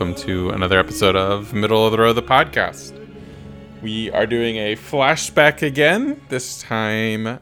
[0.00, 2.98] Welcome to another episode of Middle of the Road, the podcast.
[3.82, 7.38] We are doing a flashback again, this time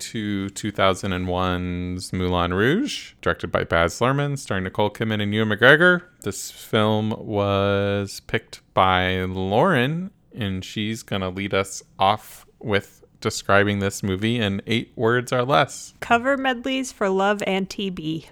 [0.00, 6.02] to 2001's Moulin Rouge, directed by Baz Luhrmann, starring Nicole Kidman and Ewan McGregor.
[6.20, 13.78] This film was picked by Lauren, and she's going to lead us off with describing
[13.78, 15.94] this movie in eight words or less.
[16.00, 18.26] Cover medleys for love and TB.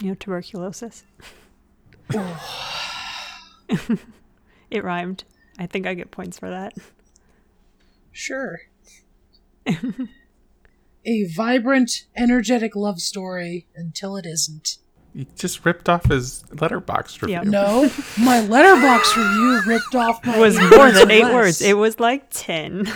[0.00, 1.04] You know, tuberculosis.
[4.70, 5.24] it rhymed.
[5.58, 6.74] I think I get points for that.
[8.12, 8.60] Sure.
[9.66, 14.78] a vibrant, energetic love story until it isn't.
[15.14, 17.36] You just ripped off his Letterboxd review.
[17.36, 17.42] Yeah.
[17.42, 17.82] No,
[18.18, 21.34] my Letterboxd review ripped off my It was more than eight less.
[21.34, 21.62] words.
[21.62, 22.92] It was like 10.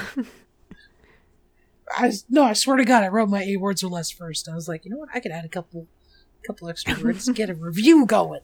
[1.92, 4.48] I no, I swear to God, I wrote my eight words or less first.
[4.48, 5.08] I was like, you know what?
[5.14, 5.86] I could add a couple,
[6.46, 8.40] couple extra words, get a review going.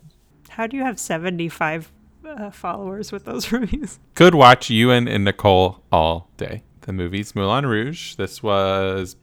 [0.51, 1.93] How do you have 75
[2.27, 3.99] uh, followers with those reviews?
[4.15, 6.63] Could watch Ewan and Nicole all day.
[6.83, 8.15] The movie's Moulin Rouge.
[8.15, 9.17] This was,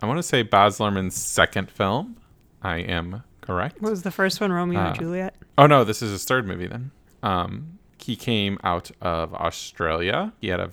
[0.00, 2.16] I want to say, Baz Luhrmann's second film.
[2.62, 3.80] I am correct.
[3.80, 5.36] What was the first one, Romeo Uh, and Juliet?
[5.56, 6.90] Oh no, this is his third movie then.
[7.22, 10.32] Um, he came out of Australia.
[10.40, 10.70] He had a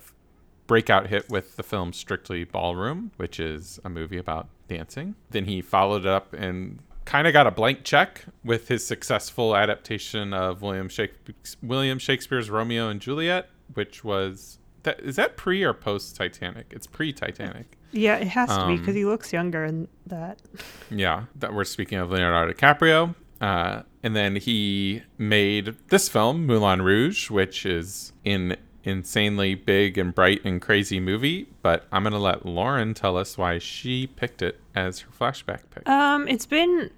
[0.68, 5.16] breakout hit with the film Strictly Ballroom, which is a movie about dancing.
[5.30, 6.80] Then he followed it up and
[7.12, 12.50] kind of got a blank check with his successful adaptation of William Shakespeare, William Shakespeare's
[12.50, 16.68] Romeo and Juliet, which was that is that pre or post Titanic?
[16.72, 17.78] It's pre Titanic.
[17.91, 20.41] Yeah, it has to be um, because he looks younger in that.
[20.90, 23.16] Yeah, that we're speaking of Leonardo DiCaprio.
[23.41, 30.13] Uh, and then he made this film, Moulin Rouge, which is an insanely big and
[30.13, 31.47] bright and crazy movie.
[31.62, 35.62] But I'm going to let Lauren tell us why she picked it as her flashback
[35.72, 35.88] pick.
[35.88, 36.91] Um, it's been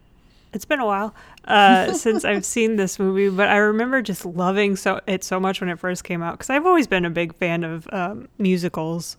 [0.54, 1.14] it's been a while
[1.46, 5.62] uh, since I've seen this movie, but I remember just loving so it so much
[5.62, 9.18] when it first came out because I've always been a big fan of um, musicals,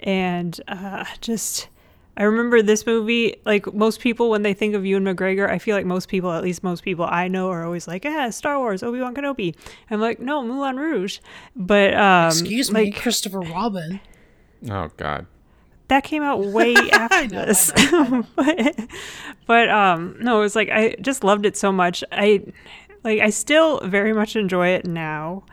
[0.00, 1.68] and uh, just
[2.16, 3.36] I remember this movie.
[3.44, 6.42] Like most people, when they think of Ewan McGregor, I feel like most people, at
[6.42, 9.54] least most people I know, are always like, "Yeah, Star Wars, Obi Wan Kenobi."
[9.90, 11.18] I'm like, "No, Moulin Rouge,"
[11.54, 14.00] but um, Excuse me, like Christopher Robin.
[14.70, 15.26] oh, God.
[15.88, 17.72] That came out way after know, I this.
[18.36, 18.88] but,
[19.46, 22.02] but um no it was like i just loved it so much.
[22.12, 22.44] I
[23.04, 25.44] like i still very much enjoy it now.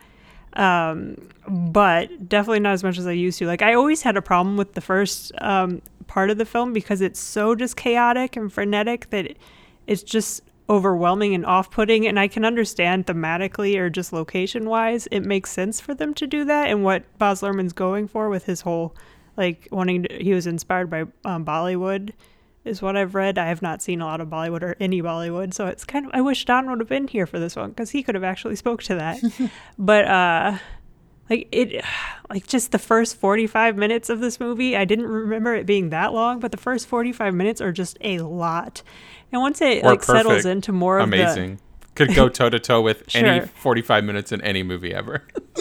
[0.53, 3.47] Um but definitely not as much as i used to.
[3.47, 7.01] Like i always had a problem with the first um part of the film because
[7.01, 9.37] it's so just chaotic and frenetic that it,
[9.87, 12.07] it's just overwhelming and off-putting.
[12.07, 16.25] And i can understand thematically or just location wise it makes sense for them to
[16.25, 18.95] do that and what Baz Luhrmann's going for with his whole
[19.37, 22.11] like wanting to, he was inspired by um, Bollywood
[22.65, 23.37] is what I've read.
[23.37, 26.11] I have not seen a lot of Bollywood or any Bollywood, so it's kind of
[26.13, 28.55] I wish Don would have been here for this one because he could have actually
[28.55, 29.19] spoke to that.
[29.77, 30.57] but uh
[31.29, 31.83] like it
[32.29, 36.13] like just the first 45 minutes of this movie, I didn't remember it being that
[36.13, 38.81] long, but the first 45 minutes are just a lot.
[39.31, 41.59] And once it Or like settles into more of the Amazing.
[41.95, 45.23] Could go toe to toe with any 45 minutes in any movie ever.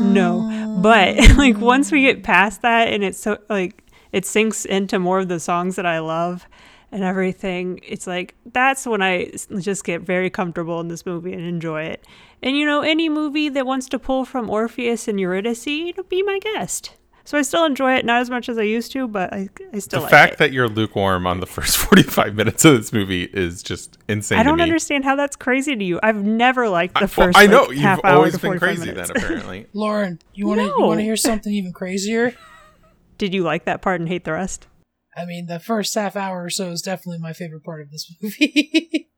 [0.00, 1.64] No, but like oh.
[1.64, 5.40] once we get past that and it's so like it sinks into more of the
[5.40, 6.46] songs that I love
[6.90, 11.42] and everything, it's like that's when I just get very comfortable in this movie and
[11.42, 12.04] enjoy it.
[12.42, 16.02] And you know, any movie that wants to pull from Orpheus and Eurydice, you know,
[16.04, 16.94] be my guest.
[17.28, 19.80] So I still enjoy it, not as much as I used to, but I, I
[19.80, 20.38] still the like fact it.
[20.38, 24.42] that you're lukewarm on the first 45 minutes of this movie is just insane I
[24.42, 24.62] don't me.
[24.62, 26.00] understand how that's crazy to you.
[26.02, 27.36] I've never liked the Well, first.
[27.38, 29.08] I know like, you've half hour always to been 45 crazy minutes.
[29.08, 29.66] then, apparently.
[29.74, 30.86] Lauren, you want to you No.
[30.86, 32.34] want to hear something even crazier?
[33.18, 34.66] Did you like that part and hate the rest?
[35.14, 38.10] I mean, the first half hour or so is definitely my favorite part of this
[38.22, 39.10] movie.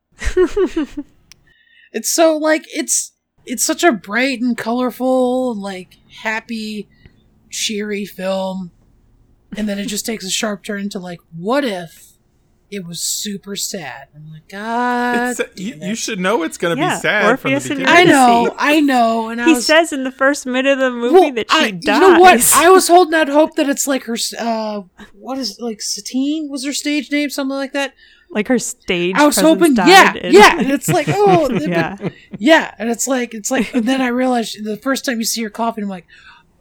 [1.92, 3.12] it's so like it's
[3.46, 5.94] it's such a bright and colorful, like
[6.24, 6.88] happy,
[7.50, 8.70] cheery film,
[9.56, 12.06] and then it just takes a sharp turn to like, what if
[12.70, 14.06] it was super sad?
[14.14, 17.50] I'm like, God, It's, you, you should know it's going to Yeah, be sad from
[17.50, 17.86] the and beginning.
[17.88, 20.90] I know, I know, and I He was, says in the first minute of the
[20.92, 21.82] movie Well, that she I, dies.
[21.84, 22.52] You know what?
[22.54, 24.16] I was holding out hope that it's like her.
[24.38, 24.82] Uh,
[25.14, 27.92] what is like Satine was her stage name, something like that.
[28.30, 29.16] like her stage.
[29.16, 30.56] I was presence hoping, died yeah, and- yeah.
[30.60, 31.96] And it's like, oh, but- yeah.
[32.38, 35.42] yeah, and it's like, it's like, and then I realized the first time you see
[35.42, 36.06] her coughing, I'm like,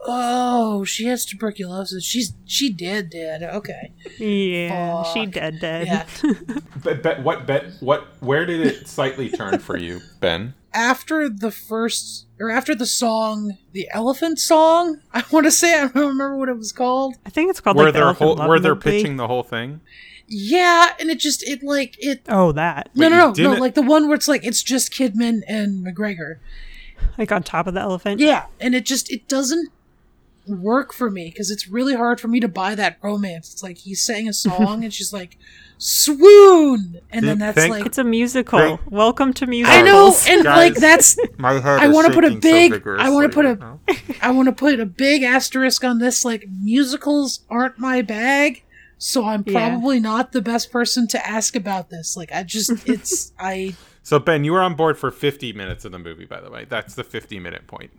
[0.06, 2.04] oh, she has tuberculosis.
[2.04, 3.44] She's she dead, dead.
[3.44, 5.88] Okay, Yeah, she dead dead.
[5.88, 6.06] yeah.
[6.84, 10.54] But, but what bet what where did it slightly turn for you, Ben?
[10.72, 15.88] after the first or after the song, the elephant song, I want to say I
[15.88, 17.16] don't remember what it was called.
[17.26, 18.92] I think it's called Where like the they're Elephant whole, Love where they're Medley.
[19.00, 19.82] pitching the whole thing.
[20.28, 22.22] Yeah, and it just it like it.
[22.30, 22.92] Oh, that.
[22.96, 23.60] no, Wait, no, no, no.
[23.60, 26.36] Like the one where it's like it's just Kidman and McGregor.
[27.18, 28.22] Like on top of the elephant.
[28.22, 29.70] Yeah, and it just it doesn't
[30.50, 33.54] work for me because it's really hard for me to buy that romance.
[33.54, 35.38] It's like he sang a song and she's like
[35.78, 38.60] swoon, and then that's thank- like It's a musical.
[38.60, 38.80] Great.
[38.92, 39.78] Welcome to musicals.
[39.78, 40.58] I know, and Guys.
[40.58, 44.16] like that's My head I wanna put a big- so I wanna put a- vigorously
[44.22, 46.26] I want to put a big asterisk on this.
[46.26, 48.64] Like musicals aren't my bag,
[48.98, 49.70] so I'm Yeah.
[49.70, 52.18] probably not the best person to ask about this.
[52.18, 55.92] Like I just it's I So Ben, you were on board for 50 minutes of
[55.94, 56.66] the movie, by the way.
[56.68, 57.92] That's the 50 minute point.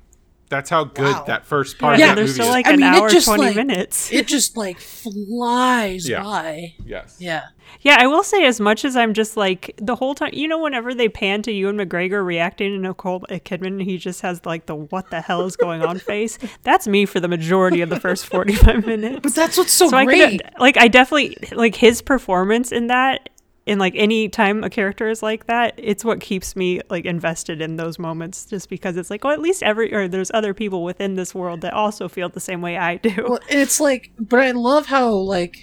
[0.50, 1.25] That's how good Wow.
[1.29, 2.50] that first part Yeah, of that movie still is.
[2.50, 4.12] like I an mean, it hour, just, 20 like- minutes.
[4.12, 6.23] it just like flies Yeah.
[6.23, 6.75] by.
[6.85, 7.17] yes.
[7.19, 7.44] Yeah.
[7.82, 10.58] Yeah, I will say as much as I'm just like the whole time, you know,
[10.58, 14.75] whenever they pan to Ewan McGregor reacting to Nicole Kidman, he just has like the
[14.75, 16.37] what the hell is going on face.
[16.64, 19.20] That's me for the majority of the first 45 minutes.
[19.23, 20.43] But that's what's so, so I great.
[20.43, 23.29] could like I definitely like his performance in that
[23.67, 27.61] in like any time a character is like that, it's what keeps me like invested
[27.61, 30.83] in those moments just because it's like, well at least every or there's other people
[30.83, 33.25] within this world that also feel the same way I do.
[33.29, 35.59] Well, and it's like, but I love how like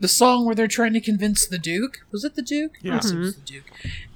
[0.00, 2.76] the song where they're trying to convince the Duke was it the Duke?
[2.82, 2.94] Yeah.
[2.94, 3.40] Yes, it was mm-hmm.
[3.40, 3.64] the Duke.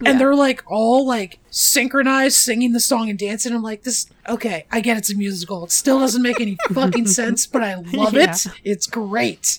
[0.01, 0.11] Yeah.
[0.11, 3.53] And they're like all like synchronized, singing the song and dancing.
[3.53, 5.65] I'm like, this okay, I get it's a musical.
[5.65, 8.33] It still doesn't make any fucking sense, but I love Yeah.
[8.35, 8.47] it.
[8.63, 9.59] It's great.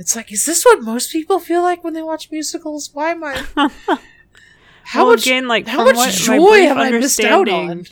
[0.00, 2.90] It's like, is this what most people feel like when they watch musicals?
[2.92, 3.44] Why am I?
[4.82, 7.70] How Well, much again, like, how much joy brief have I missed out on?
[7.70, 7.86] understanding-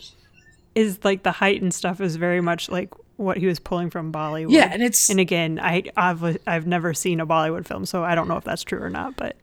[0.74, 4.12] is like the height and stuff is very much like what he was pulling from
[4.12, 4.50] Bollywood.
[4.52, 8.14] Yeah, and it's and again, I I've I've never seen a Bollywood film, so I
[8.14, 9.16] don't know if that's true or not.
[9.16, 9.36] But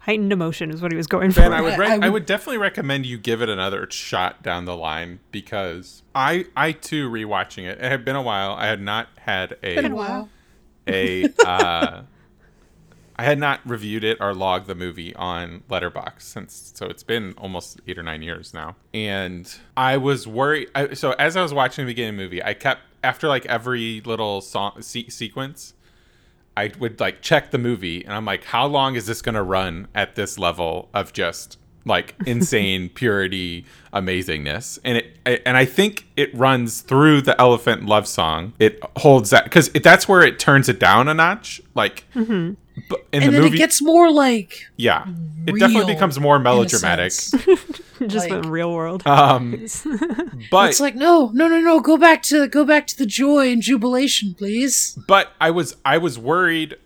[0.00, 1.42] heightened emotion is what he was going for.
[1.42, 4.42] I would, I- rec- I I, would- would definitely recommend you give it another shot
[4.42, 7.78] down the line because I, I too rewatching it.
[7.78, 8.52] It had been a while.
[8.52, 10.28] I had not had a, been a a while.
[10.86, 12.02] A uh,
[13.16, 17.34] I had not reviewed it or logged the movie on Letterboxd since so it's been
[17.36, 20.70] almost eight or nine years now, and I was worried.
[20.74, 23.44] I, so as I was watching the beginning of the movie, I kept after like
[23.46, 25.74] every little song se- sequence.
[26.56, 29.88] I would like check the movie and I'm like, how long is this gonna run
[29.94, 34.78] at this level of just like insane purity amazingness?
[34.84, 38.52] And it I- and I think it runs through the elephant love song.
[38.58, 41.60] It holds that because that's where it turns it down a notch.
[41.74, 45.04] Like but in and the then movie, it gets more like yeah,
[45.46, 47.12] it definitely becomes more melodramatic.
[48.06, 49.06] just like- the real world.
[49.06, 49.50] Um,
[50.50, 51.80] but It's like no, no, no, no.
[51.80, 54.98] Go back to go back to the joy and jubilation, please.
[55.06, 56.76] but I was I was worried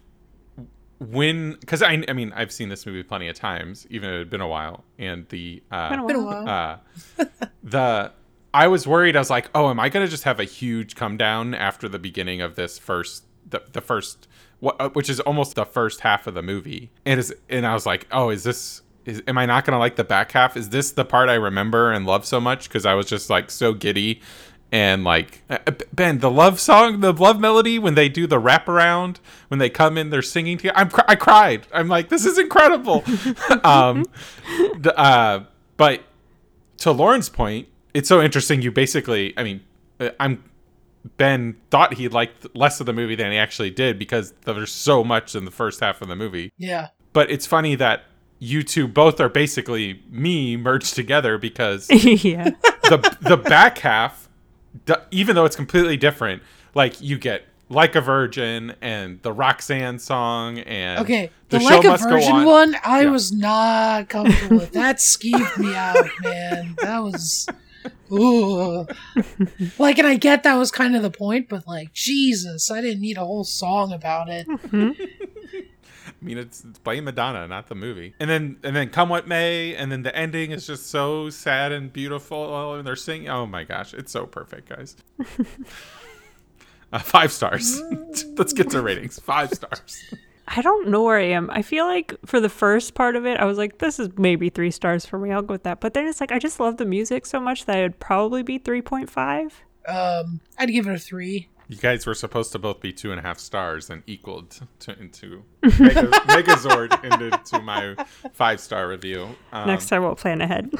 [0.99, 4.19] when because I I mean I've seen this movie plenty of times, even if it
[4.21, 6.45] had been a while, and the uh, Been a while.
[6.45, 6.81] while.
[7.19, 7.25] uh,
[7.63, 8.13] the
[8.53, 9.17] I was worried.
[9.17, 11.99] I was like, oh, am I gonna just have a huge come down after the
[11.99, 14.29] beginning of this first the the first
[14.61, 17.75] what uh, which is almost the first half of the movie, and is and I
[17.75, 18.83] was like, oh, is this.
[19.05, 20.57] Is, am I not gonna like the back half?
[20.57, 22.69] Is this the part I remember and love so much?
[22.69, 24.23] Because I was just like so giddy,
[24.75, 28.41] and like uh, uh, Ben, the love song, the love melody when they do the
[28.41, 30.77] wraparound, when they come in, they're singing together.
[30.77, 31.69] I'm I cried.
[31.73, 33.05] I'm like, this is incredible.
[33.65, 34.05] um,
[34.85, 35.45] uh,
[35.77, 36.03] but
[36.79, 38.63] to Lauren's point, it's so interesting.
[38.63, 39.61] You basically, I mean,
[40.01, 40.43] uh, I'm
[41.19, 45.05] Ben thought he liked less of the movie than he actually did because there's so
[45.05, 46.53] much in the first half of the movie.
[46.59, 48.07] Yeah, But it's funny that
[48.41, 51.89] you two both are basically me merged together because
[52.25, 52.51] yeah.
[52.83, 54.24] the the back half,
[55.11, 56.43] even though it's completely different,
[56.75, 61.31] like you get like a virgin and the Roxanne song and okay.
[61.49, 62.45] the, The, show like a must go virgin on.
[62.45, 63.11] one, I Yeah.
[63.11, 64.73] was not comfortable with.
[64.73, 66.75] That skeeved me out, man.
[66.83, 67.47] That was.
[68.13, 68.87] Ooh.
[69.79, 73.01] like, and I get that was kind of the point, but like, Jesus, I didn't
[73.01, 74.47] need a whole song about it.
[74.47, 75.24] Mm-hmm.
[76.25, 78.15] I mean, it's, it's playing Madonna, not the movie.
[78.19, 81.71] And then, and then, come what may, and then the ending is just so sad
[81.71, 83.29] and beautiful, and they're singing.
[83.29, 84.97] Oh my gosh, it's so perfect, guys.
[86.95, 87.79] uh, five stars.
[88.39, 89.19] Let's get to ratings.
[89.19, 90.03] Five stars.
[90.49, 91.51] I don't know where I am.
[91.51, 94.49] I feel like for the first part of it, I was like, this is maybe
[94.49, 95.31] three stars for me.
[95.31, 95.81] I'll go with that.
[95.81, 98.59] But then it's like, I just love the music so much that it'd probably be
[98.59, 99.53] 3.5.
[99.87, 101.49] Um, I'd give it a three.
[101.75, 104.97] You guys were supposed to both be two and a half stars and equaled to,
[104.97, 107.97] into Mega, Megazord into my
[108.33, 109.35] five star review.
[109.53, 110.71] Um, Next time we'll plan ahead.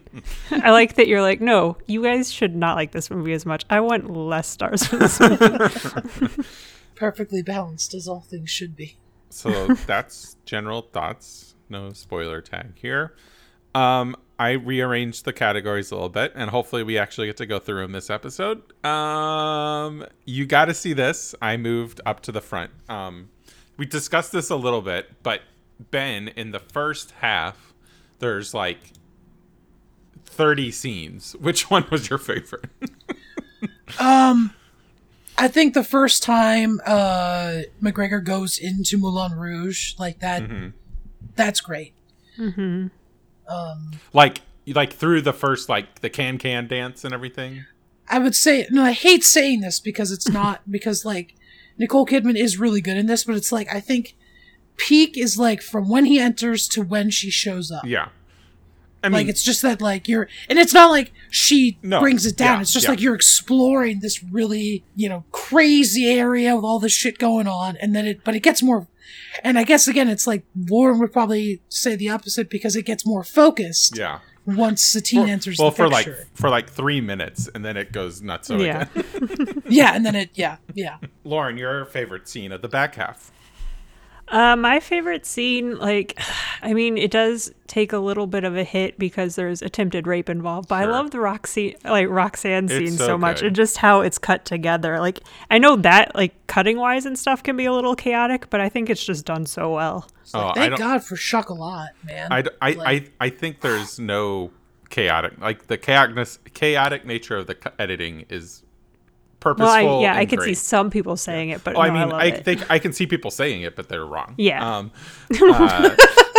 [0.50, 3.64] I like that you're like, no, you guys should not like this movie as much.
[3.70, 6.44] I want less stars for this movie.
[6.94, 8.98] Perfectly balanced, as all things should be.
[9.30, 11.54] So that's general thoughts.
[11.70, 13.14] No spoiler tag here.
[13.74, 17.58] Um, I rearranged the categories a little bit, and hopefully we actually get to go
[17.58, 18.62] through them this episode.
[18.84, 21.34] Um, you got to see this.
[21.40, 22.70] I moved up to the front.
[22.88, 23.30] Um,
[23.76, 25.42] we discussed this a little bit, but
[25.90, 27.72] Ben in the first half,
[28.18, 28.78] there's like
[30.26, 31.34] 30 scenes.
[31.40, 32.66] Which one was your favorite?
[34.00, 34.52] Um,
[35.38, 40.68] I think the first time uh McGregor goes into Moulin Rouge like that, Mm-hmm.
[41.36, 41.92] that's great.
[42.38, 42.88] Mm-hmm.
[43.48, 47.64] Um, like like through the first like the can can dance and everything.
[48.08, 48.82] I would say no.
[48.82, 51.34] I hate saying this because it's not because like
[51.78, 54.16] Nicole Kidman is really good in this, but it's like I think
[54.76, 57.84] peak is like from when he enters to when she shows up.
[57.84, 58.08] Yeah.
[59.02, 62.24] I mean, like it's just that like you're and it's not like she No, brings
[62.24, 62.90] it down yeah, it's just yeah.
[62.90, 67.76] like you're exploring this really you know crazy area with all this shit going on
[67.82, 68.86] and then it but it gets more
[69.42, 73.04] and i guess again it's like warren would probably say the opposite because it gets
[73.06, 74.20] more focused yeah.
[74.46, 77.92] once satine For- enters well, the for like for like three minutes, and then it
[77.92, 78.50] goes nuts.
[78.50, 78.86] Yeah.
[78.94, 79.62] again.
[79.68, 83.32] yeah and then it yeah yeah Lauren, your favorite scene of the back half?
[84.28, 86.18] Uh, my favorite scene, like,
[86.62, 90.28] I mean, it does take a little bit of a hit because there's attempted rape
[90.30, 93.48] involved, but I love the Roxy, like Roxanne scene so so, much, good.
[93.48, 94.98] and just how it's cut together.
[95.00, 98.60] Like, I know that, like, cutting wise and stuff can be a little chaotic, but
[98.60, 100.08] I think it's just done so well.
[100.32, 100.78] Oh, I thank don't.
[100.78, 104.50] god for chocolat man I, I, Like- I, I think there's no
[104.88, 108.62] chaotic like the chaoticness chaotic nature of the cu- editing is
[109.44, 109.66] purposeful.
[109.66, 111.92] Well, I, yeah, I and can see some people saying it, but Oh, I no,
[111.94, 112.44] mean, love I, it.
[112.44, 114.34] think I can see people saying it, but they're wrong.
[114.38, 114.78] Yeah.
[114.78, 114.90] Um,
[115.40, 115.94] uh,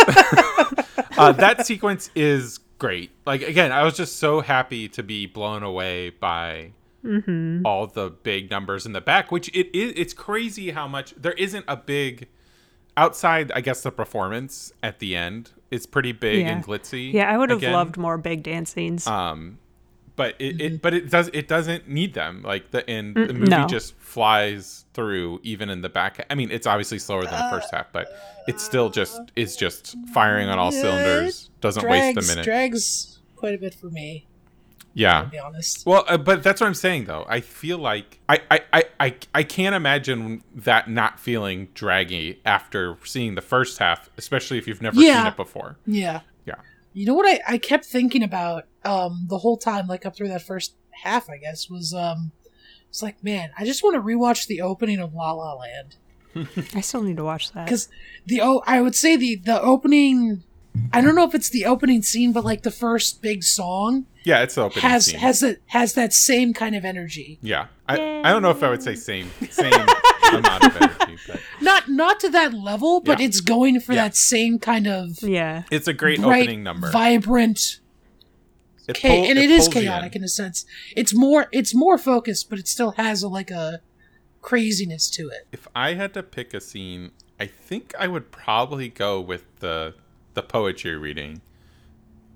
[1.18, 3.10] uh, that sequence is great.
[3.24, 6.72] Like again, I was just so happy to be blown away by
[7.04, 7.64] Mm-hmm.
[7.64, 9.30] all the big numbers in the back.
[9.30, 9.92] Which it is.
[9.94, 12.26] It's crazy how much there isn't a big
[12.96, 13.52] outside.
[13.54, 16.48] I guess the performance at the end is pretty big Yeah.
[16.56, 17.12] and glitzy.
[17.12, 17.74] yeah, I would have again.
[17.74, 19.06] loved more big dance scenes.
[19.06, 19.58] Um,
[20.16, 23.50] but it, it but it does it doesn't need them like the and the movie
[23.50, 23.66] no.
[23.66, 26.24] just flies through even in the back.
[26.30, 28.08] I mean, it's obviously slower than the first half, but
[28.48, 31.50] it still just is just firing on all cylinders.
[31.60, 32.44] Doesn't drags waste a minute.
[32.44, 34.26] drags quite a bit for me
[34.96, 35.22] yeah.
[35.22, 37.24] to be honest Well, uh, but that's what I'm saying though.
[37.28, 42.96] I feel like I, I, I, I, I can't imagine that not feeling draggy after
[43.04, 45.76] seeing the first half, especially if you've never seen it before.
[45.86, 46.56] yeah Yeah.
[46.94, 50.28] You know what I, I kept thinking about um the whole time, like up through
[50.28, 52.32] that first half, I guess, was um
[52.88, 55.96] it's like, man, I just want to rewatch the opening of La La Land.
[56.74, 57.64] I still need to watch that.
[57.66, 57.88] Because
[58.24, 60.42] the oh I would say the the opening
[60.92, 64.42] I don't know if it's the opening scene, but like the first big song Yeah,
[64.42, 65.18] it's the opening has scene.
[65.20, 67.38] has that has that same kind of energy.
[67.42, 69.72] yeah, I, I don't know if I would say same same
[70.32, 73.26] amount of energy, but Not not to that level, but Yeah.
[73.26, 74.04] it's going for Yeah.
[74.04, 75.62] that same kind of yeah.
[75.70, 76.90] it's a great bright, opening number.
[76.90, 77.80] vibrant
[78.88, 80.20] It cha- pull- and it is chaotic in.
[80.22, 80.64] in a sense.
[80.96, 83.80] It's more it's more focused, but it still has a, like a
[84.42, 85.46] craziness to it.
[85.52, 89.94] If I had to pick a scene, I think I would probably go with the
[90.34, 91.40] the poetry reading.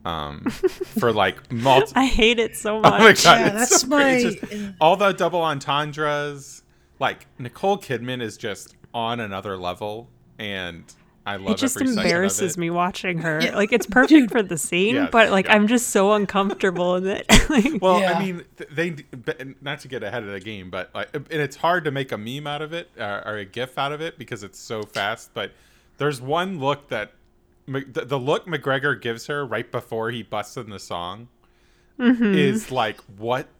[0.04, 0.44] Um,
[0.98, 1.92] for like multi.
[1.94, 3.22] I hate it so Oh my much.
[3.24, 4.38] god, Yeah, that's so my- just
[4.80, 6.62] all the double entendres.
[6.98, 10.84] Like Nicole Kidman is just on another level, and
[11.30, 12.60] I love it just every second of embarrasses it.
[12.60, 13.40] me watching her.
[13.40, 13.56] Yeah.
[13.56, 15.54] Like it's perfect for the scene, Yes, but like yeah.
[15.54, 17.26] I'm just so uncomfortable in it.
[17.50, 18.12] Like, Well, Yeah.
[18.12, 18.96] I mean, they
[19.60, 22.18] not to get ahead of the game, but like, and it's hard to make a
[22.18, 25.30] meme out of it uh, or a GIF out of it because it's so fast.
[25.34, 25.52] But
[25.98, 27.12] there's one look that
[27.66, 31.28] the, the look McGregor gives her right before he busts in the song
[31.98, 33.59] is like, what the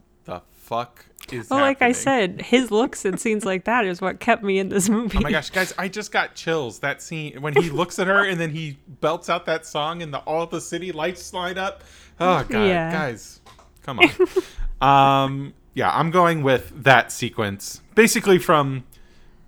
[0.71, 1.51] fuck is?
[1.51, 4.69] well, like I said, his looks and scenes like that is what kept me in
[4.69, 5.19] this movie.
[5.19, 5.75] Oh my gosh, guys!
[5.77, 6.79] I just got chills.
[6.79, 10.15] That scene when he looks at her and then he belts out that song and
[10.15, 11.83] the all the city lights light up.
[12.21, 12.91] Oh god, Yeah.
[12.93, 13.41] guys,
[13.83, 13.99] come
[14.81, 15.25] on.
[15.25, 17.81] um, yeah, I'm going with that sequence.
[17.95, 18.85] Basically, from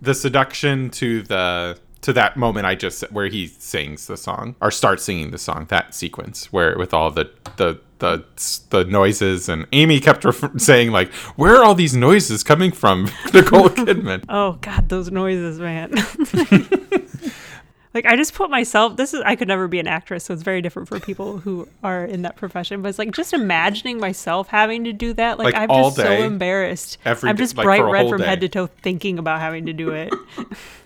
[0.00, 4.70] the seduction to the to that moment I just where he sings the song or
[4.72, 5.66] starts singing the song.
[5.68, 8.22] That sequence where with all the the the
[8.70, 13.04] the noises and Amy kept ref- saying like, "Where are all these noises coming from?"
[13.32, 14.24] Nicole Kidman.
[14.28, 15.92] Oh god, those noises, man.
[17.94, 20.42] like I just put myself this is I could never be an actress, so it's
[20.42, 22.82] very different for people who are in that profession.
[22.82, 25.38] But it's like just imagining myself having to do that.
[25.38, 26.98] Like, Like, I'm all just day, so embarrassed.
[27.04, 29.66] every I'm just like, bright for red whole from head to toe thinking about having
[29.66, 30.12] to do it.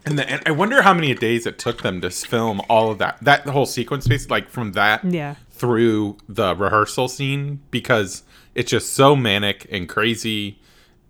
[0.04, 2.98] And, the, and I wonder how many days it took them to film all of
[2.98, 3.18] that.
[3.22, 5.34] That whole sequence space, like from that Yeah.
[5.56, 8.22] Through the rehearsal scene, because
[8.54, 10.58] it's just so manic and crazy.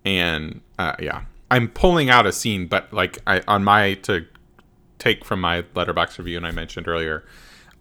[0.05, 4.25] And uh, yeah, I'm pulling out a scene, but like I on my to
[4.99, 7.25] take from my Letterboxd review, and I mentioned earlier,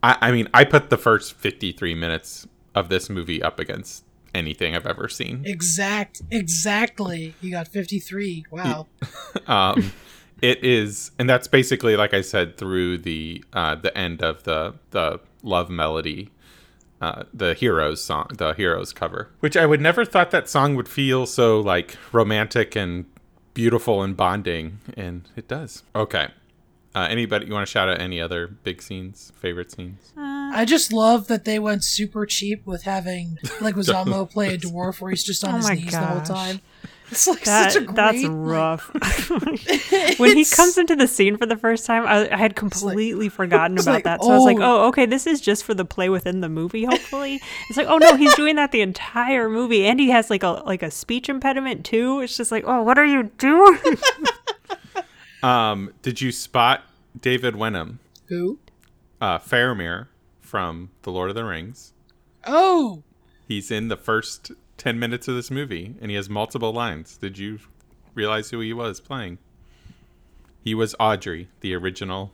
[0.02, 4.04] I, I mean, I put the first 53 minutes of this movie up against
[4.34, 5.42] anything I've ever seen.
[5.44, 7.34] Exact exactly.
[7.40, 8.46] You got 53.
[8.50, 8.86] Wow.
[9.46, 9.92] um,
[10.42, 14.74] it is, and that's basically like I said through the uh, the end of the
[14.90, 16.30] the love melody,
[17.00, 20.88] uh, the heroes song, the heroes cover, which I would never thought that song would
[20.88, 23.06] feel so like romantic and
[23.54, 25.82] beautiful and bonding, and it does.
[25.94, 26.28] Okay,
[26.94, 30.12] uh, anybody you want to shout out any other big scenes, favorite scenes?
[30.16, 35.00] I just love that they went super cheap with having like Leguizamo play a dwarf
[35.00, 36.60] where he's just on Oh his my knees the whole time.
[37.10, 37.96] It's like That, such a great.
[37.96, 38.90] that's like- rough.
[40.18, 43.78] when he comes into the scene for the first time, I, I had completely forgotten
[43.78, 44.22] about like, that.
[44.22, 44.82] So I was like, oh.
[44.84, 46.84] oh, okay, this is just for the play within the movie.
[46.84, 50.42] Hopefully, it's like, oh no, he's doing that the entire movie, and he has like
[50.42, 52.20] a like a speech impediment too.
[52.20, 53.78] It's just like, oh, what are you doing?
[55.42, 56.82] Um, did you spot
[57.20, 58.58] David Wenham, Who?
[59.20, 60.08] uh, Faramir
[60.40, 61.92] from The Lord of the Rings?
[62.46, 63.02] Oh,
[63.46, 64.50] He's in the first
[64.86, 67.16] 10 minutes of this movie and he has multiple lines.
[67.16, 67.58] Did you
[68.14, 69.38] realize who he was playing?
[70.62, 72.30] He was Audrey, the original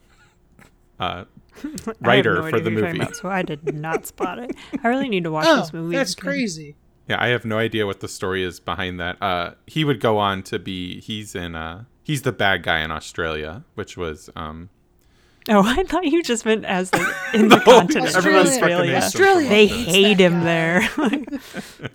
[1.00, 1.24] uh,
[2.02, 2.98] writer no for the who you're talking movie.
[3.04, 4.54] about, so I did not spot it.
[4.84, 5.96] I really need to watch oh, this movie.
[5.96, 6.22] that's again.
[6.30, 6.76] crazy.
[7.08, 9.16] Yeah, I have no idea what the story is behind that.
[9.22, 12.90] Uh, he would go on to be he's in uh he's the bad guy in
[12.90, 14.68] Australia, which was um
[15.48, 18.74] Oh, I thought you just meant as like in the No, continent of everyone's fucking
[18.74, 19.00] Australia.
[19.00, 19.48] hates him for Australia.
[19.48, 20.44] They hate him guy.
[20.44, 21.90] there.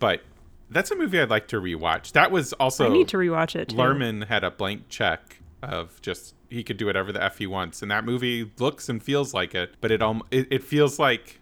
[0.00, 0.22] But
[0.68, 2.12] that's a movie I'd like to rewatch.
[2.12, 3.76] That was also I need to rewatch it too.
[3.76, 7.82] Luhrmann had a blank check of just he could do whatever the f he wants,
[7.82, 9.74] and that movie looks and feels like it.
[9.80, 11.38] But it um it, it feels like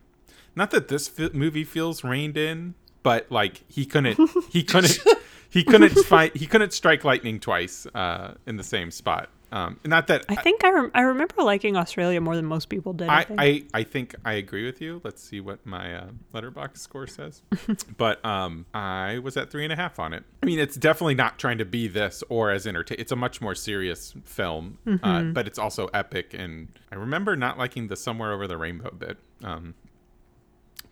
[0.54, 4.18] not that this fi- movie feels reined in, but like he couldn't
[4.50, 4.98] he couldn't
[5.48, 9.30] he couldn't fight he couldn't strike lightning twice uh, in the same spot.
[9.50, 12.92] Um, not that I think I, rem- I remember liking Australia more than most people
[12.92, 13.08] did.
[13.08, 13.40] I, I, think.
[13.40, 15.00] I, I think I agree with you.
[15.04, 17.42] Let's see what my uh, Letterboxd score says.
[17.96, 20.24] but um, I was at three and a half on it.
[20.42, 23.00] I mean, it's definitely not trying to be this or as entertaining.
[23.00, 26.34] It's a much more serious film, uh, but it's also epic.
[26.34, 29.16] And I remember not liking the somewhere over the rainbow bit.
[29.42, 29.74] Um,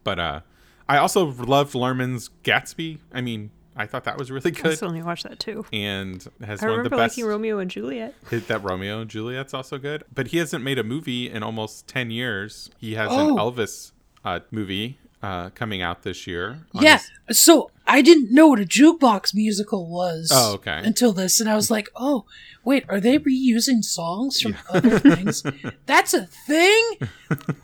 [0.03, 0.41] but uh,
[0.89, 3.01] I also loved Luhrmann's Gatsby.
[3.13, 4.77] I mean, I thought that was really I good.
[4.77, 5.67] still need to watch that too.
[5.73, 7.17] And has I one of the best.
[7.17, 8.15] liking Romeo and Juliet.
[8.31, 12.11] That Romeo and Juliet's also good, but he hasn't made a movie in almost ten
[12.11, 12.71] years.
[12.79, 13.31] He has Oh.
[13.31, 13.93] an Elvis
[14.25, 16.59] uh, movie uh, coming out this year.
[16.75, 16.99] on Yeah.
[17.29, 20.31] his- So I didn't know what a jukebox musical was.
[20.33, 20.81] Oh, okay.
[20.85, 22.25] Until this, and I was like, "Oh,
[22.65, 25.43] wait, are they reusing songs from other things?
[25.87, 26.83] That's a thing."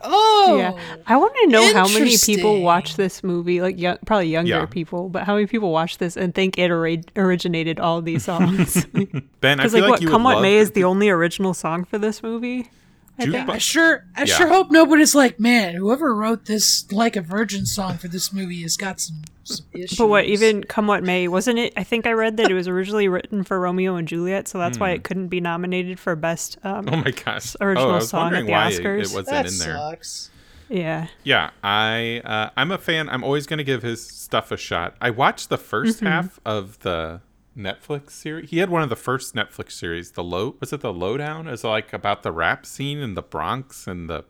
[0.01, 3.61] Oh, Yeah, I want to know how many people watch this movie.
[3.61, 4.67] Like, young, probably younger Yeah.
[4.67, 8.85] people, but how many people watch this and think it ori- originated all these songs?
[9.41, 10.85] Ben, I Because feel like, like what you "Come would What love May" is the
[10.85, 12.71] only original song for this movie.
[13.19, 13.49] I think.
[13.49, 14.35] I sure, I Yeah.
[14.35, 18.63] sure hope nobody's like, "Man, whoever wrote this like a virgin song for this movie
[18.63, 21.73] has got some, some issues." But what even "Come What May" wasn't it?
[21.77, 24.79] I think I read that it was originally written for Romeo and Juliet, so that's
[24.79, 26.59] why it couldn't be nominated for best.
[26.65, 26.95] Um, Hmm.
[26.95, 27.55] Oh my gosh!
[27.61, 28.99] Original oh, song at the why it- Oscars.
[28.99, 29.77] it wasn't that in there.
[29.77, 30.31] sucks.
[30.71, 33.09] yeah, Yeah, I uh, I'm a fan.
[33.11, 34.97] I'm always going to give his stuff a shot.
[35.03, 36.07] I watched the 1st Mm-hmm.
[36.07, 37.21] half of the
[37.57, 38.51] Netflix series.
[38.51, 40.13] He had one of the first Netflix series.
[40.13, 41.47] The low was it the lowdown?
[41.47, 44.25] Is like about the rap scene in the Bronx and the.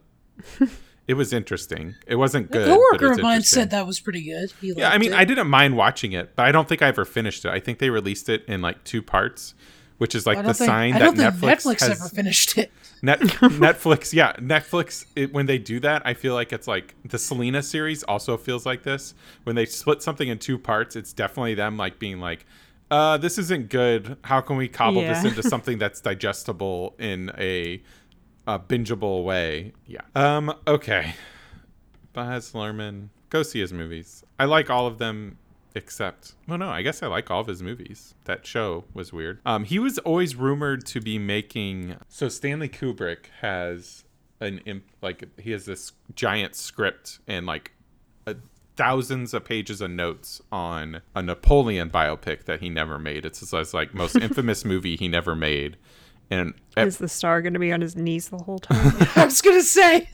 [1.09, 1.95] it was interesting.
[2.07, 2.69] It wasn't good.
[2.69, 4.53] it coworker of mine said that was pretty good.
[4.61, 5.19] He Yeah, I mean, it.
[5.19, 7.51] I didn't mind watching it, but I don't think I ever finished it.
[7.51, 9.55] I think they released it in like two parts,
[9.99, 11.91] which is like the think, sign I that don't think Netflix, Netflix, has.
[11.91, 12.73] ever finished it.
[13.03, 15.07] Net, Netflix, yeah, Netflix.
[15.15, 18.67] It, when they do that, I feel like it's like the Selena series also feels
[18.67, 19.15] like this.
[19.45, 22.47] When they split something in two parts, it's definitely them like being like,
[22.93, 24.17] uh, "This isn't good.
[24.23, 27.83] How can we cobble this into something that's digestible in a,
[28.47, 30.03] a bingeable way?" Yeah.
[30.15, 30.55] Um.
[30.67, 31.15] Okay.
[32.13, 33.09] Baz Luhrmann.
[33.31, 34.23] Go see his movies.
[34.39, 35.39] I like all of them
[35.75, 39.39] except well no i guess i like all of his movies that show was weird
[39.47, 44.05] um he was always rumored to be making so stanley kubrick has
[44.41, 47.73] an imp like he has this giant script and like
[48.83, 53.73] thousands of pages of notes on a napoleon biopic that he never made it's his
[53.75, 55.77] like most infamous movie he never made
[56.31, 58.93] and is the star going to be on his knees the whole time?
[59.17, 60.09] I was gonna say,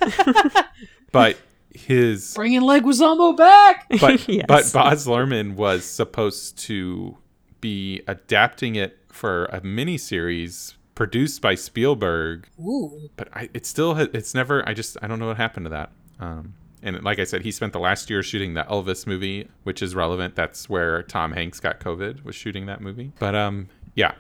[1.13, 1.39] but
[1.73, 3.87] his bringing Leguizamo back.
[4.01, 4.45] but Yes.
[4.49, 7.17] but Baz Luhrmann was supposed to
[7.61, 14.09] be adapting it for a miniseries produced by Spielberg, Ooh, but I, it still ha-
[14.13, 14.69] it's never.
[14.69, 15.93] I just I don't know what happened to that.
[16.19, 19.83] Um, and like I said, he spent the last year shooting the Elvis movie, which
[19.83, 20.35] is relevant.
[20.37, 23.13] That's where Tom Hanks got COVID, was shooting that movie.
[23.19, 24.13] But um, yeah,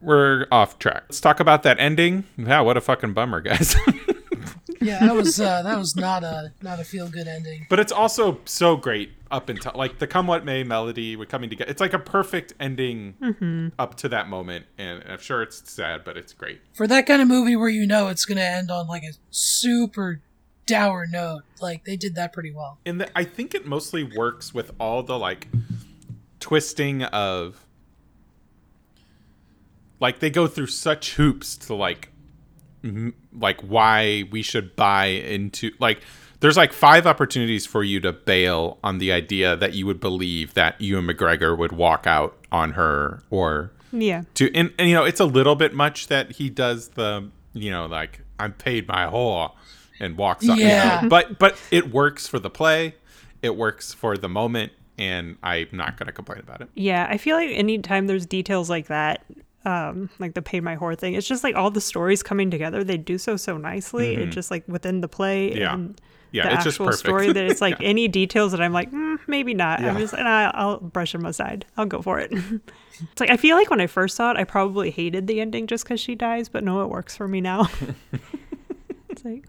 [0.00, 1.04] we're off track.
[1.08, 2.24] Let's talk about that ending.
[2.36, 3.74] Yeah, what a fucking bummer, guys.
[4.82, 7.66] Yeah, that was uh, that was not a not a feel good ending.
[7.68, 11.16] But it's also so great up until like the "Come What May" melody.
[11.16, 11.70] We're coming together.
[11.70, 13.68] It's like a perfect ending Mm-hmm.
[13.78, 16.62] up to that moment, and I'm sure it's sad, but it's great.
[16.72, 20.22] For that kind of movie where you know it's gonna end on like a super
[20.66, 22.78] dour note, like they did that pretty well.
[22.86, 25.48] and the, I think it mostly works with all the like
[26.38, 27.66] twisting of
[30.00, 32.10] like they go through such hoops to like
[32.82, 36.00] m- like why we should buy into like
[36.40, 40.54] there's like five opportunities for you to bail on the idea that you would believe
[40.54, 44.22] that Ewan McGregor would walk out on her or Yeah.
[44.34, 47.70] to and, and you know it's a little bit much that he does the you
[47.70, 49.52] know like I'm paid my whore
[50.00, 50.56] and walks up.
[50.58, 51.06] you know, Yeah.
[51.08, 52.94] but but it works for the play,
[53.42, 56.68] it works for the moment, and I'm not gonna complain about it.
[56.74, 59.24] Yeah, I feel like anytime there's details like that,
[59.64, 62.82] um, like the pay my whore thing, it's just like all the stories coming together.
[62.82, 64.14] They do so so nicely.
[64.16, 65.58] It just like within the play Mm-hmm.
[65.58, 65.74] Yeah.
[65.74, 66.00] and
[66.32, 67.00] Yeah, the it's just actual perfect.
[67.06, 69.82] story that it's like any details that I'm like mm, maybe not.
[69.82, 71.66] I'm just and I, I'll brush them aside.
[71.76, 72.32] I'll go for it.
[73.12, 75.66] it's like I feel like when I first saw it, I probably hated the ending
[75.66, 77.68] just because she dies, but no, it works for me now.
[79.10, 79.44] it's like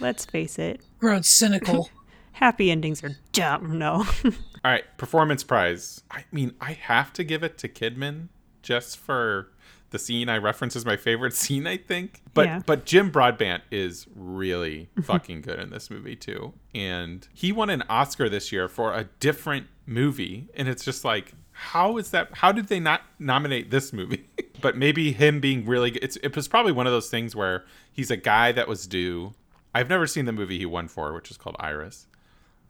[0.00, 1.90] let's face it, Grown cynical.
[2.32, 3.78] happy endings are dumb.
[3.78, 4.04] No.
[4.24, 4.32] All
[4.72, 6.02] right, performance prize.
[6.10, 8.28] I mean, I have to give it to Kidman
[8.62, 9.50] just for
[9.90, 12.20] the scene I reference as my favorite scene, I think.
[12.34, 12.60] But Yeah.
[12.66, 16.52] but Jim Broadbent is really fucking good in this movie too.
[16.74, 21.32] And he won an Oscar this year for a different movie, and it's just like
[21.58, 24.26] how is that how did they not nominate this movie?
[24.60, 26.02] but maybe him being really good.
[26.02, 29.32] It's it was probably one of those things where he's a guy that was due.
[29.76, 32.06] I've never seen the movie he won for, which is called Iris.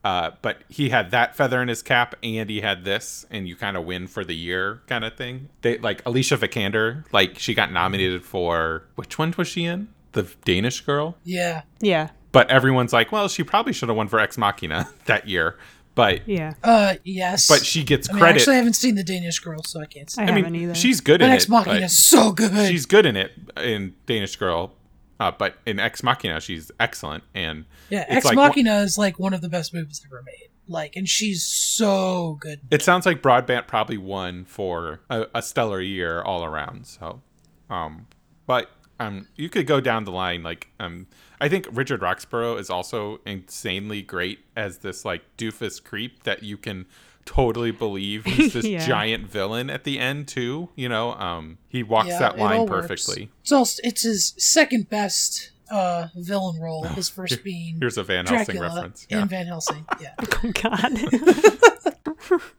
[0.05, 3.57] Uh, but he had that feather in his cap, and he had this, and you
[3.57, 5.49] kind of win for the year, kind of thing.
[5.63, 9.89] They like Alicia Vikander, like she got nominated for which one was she in?
[10.13, 11.17] The Danish girl.
[11.25, 11.63] Yeah.
[11.81, 12.11] yeah.
[12.33, 15.57] But everyone's like, well, she probably should have won for Ex Machina that year.
[15.97, 16.53] But Yeah.
[16.63, 17.49] Uh, yes.
[17.49, 18.41] but she gets I mean, credit.
[18.41, 20.23] actually, I haven't seen the Danish girl, so I can't say.
[20.23, 20.75] I, I haven't mean, either.
[20.75, 21.51] she's good But in Ex it.
[21.51, 22.53] Machina is so good.
[22.69, 24.73] she's good in it in Danish Girl.
[25.19, 29.19] Uh, but in Ex Machina, she's excellent, and yeah, it's Ex like- Machina is like
[29.19, 30.51] one of the best movies ever made.
[30.69, 32.61] Like, and she's so good.
[32.73, 36.87] It sounds like Broadbent probably won for a, a stellar year all around.
[36.89, 37.23] So,
[37.71, 38.09] um,
[38.47, 40.43] but um, you could go down the line.
[40.43, 41.07] Like, um,
[41.41, 46.57] I think Richard Roxburgh is also insanely great as this like doofus creep that you
[46.57, 46.87] can
[47.27, 48.87] totally believe he's this Yeah.
[48.87, 50.71] giant villain at the end too.
[50.75, 52.87] You know, um, he walks Yeah, that it all line works.
[52.89, 53.31] perfectly.
[53.43, 56.85] It's also it's his second best uh villain role.
[56.85, 59.05] His first being Here's a Van Helsing Dracula reference.
[59.11, 59.85] in Van Helsing.
[60.01, 60.15] Yeah.
[60.45, 62.43] Oh God.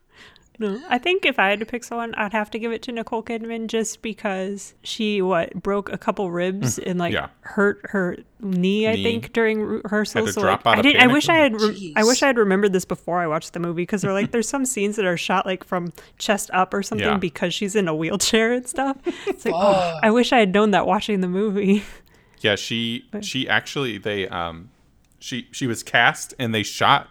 [0.59, 2.91] no, I think if I had to pick someone, I'd have to give it to
[2.91, 7.27] Nicole Kidman just because she what broke a couple ribs and like yeah.
[7.41, 8.87] hurt her knee.
[8.87, 9.03] I Knee.
[9.03, 10.21] think during rehearsal.
[10.21, 11.01] Had to so drop like, out I didn't.
[11.01, 11.59] I wish I had.
[11.61, 14.31] Re- I wish I had remembered this before I watched the movie because they're like
[14.31, 17.17] there's some scenes that are shot like from chest up or something Yeah.
[17.17, 18.97] because she's in a wheelchair and stuff.
[19.27, 21.83] It's like oh, I wish I had known that watching the movie.
[22.39, 24.69] Yeah, she she actually they um
[25.19, 27.09] she she was cast and they shot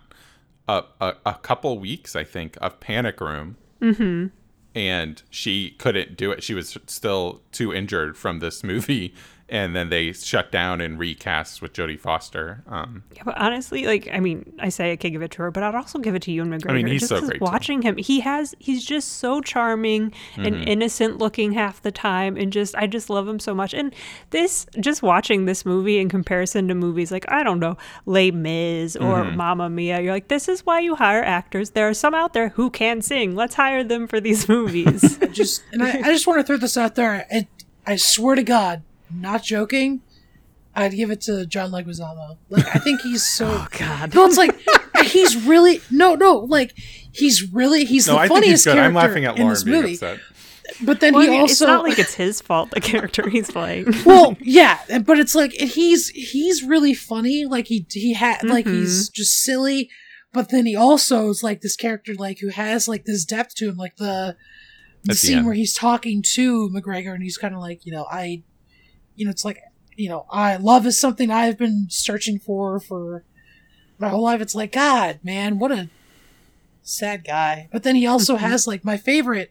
[0.69, 3.57] a a, a couple weeks I think of Panic Room.
[3.81, 4.27] Mm-hmm.
[4.75, 6.43] And she couldn't do it.
[6.43, 9.15] She was still too injured from this movie,
[9.49, 12.65] and then they shut down and recast with Jodie Foster.
[12.67, 15.51] Um, Yeah, but honestly, like I mean, I say I could give it to her,
[15.53, 16.71] but I'd also give it to Ewan McGregor.
[16.71, 17.45] I mean, he's just so 'cause great, too.
[17.45, 20.69] watching him, he has he's just so charming and Mm-hmm.
[20.69, 23.73] innocent looking half the time, and just I just love him so much.
[23.73, 23.95] And
[24.31, 28.97] this, just watching this movie in comparison to movies like I don't know, Les Mis
[28.97, 29.37] or Mm-hmm.
[29.37, 31.71] Mamma Mia, you're like, this is why you hire actors.
[31.71, 33.35] There are some out there who can sing.
[33.37, 35.19] Let's hire them for these movies.
[35.31, 37.27] Just and I, I just want to throw this out there.
[37.33, 37.47] I,
[37.87, 40.03] I swear to God, not joking.
[40.75, 42.37] I'd give it to John Leguizamo.
[42.51, 43.47] Like I think he's so.
[43.51, 44.15] oh God.
[44.15, 44.59] No, it's like
[45.05, 46.35] he's really no, no.
[46.39, 46.75] Like
[47.13, 48.75] he's really he's no, the I think he's funniest good.
[48.75, 49.95] character I'm laughing at in this being movie.
[49.95, 50.21] upset.
[50.83, 53.87] But then Well, he also it's not like it's his fault the character he's playing.
[54.05, 57.47] well, yeah, but it's like he's he's really funny.
[57.47, 58.75] Like he he had like Mm-hmm.
[58.81, 59.89] he's just silly,
[60.35, 63.69] but then he also is like this character like who has like this depth to
[63.71, 63.77] him.
[63.77, 64.37] Like the
[65.05, 65.47] the the scene end.
[65.47, 68.43] where he's talking to McGregor and he's kind of like you know I,
[69.17, 69.59] you know it's like
[69.97, 73.25] you know I love is something I've been searching for for
[73.99, 74.41] my whole life.
[74.41, 75.89] It's like God, man, what a
[76.83, 77.69] sad guy.
[77.73, 79.51] But then he also has like my favorite,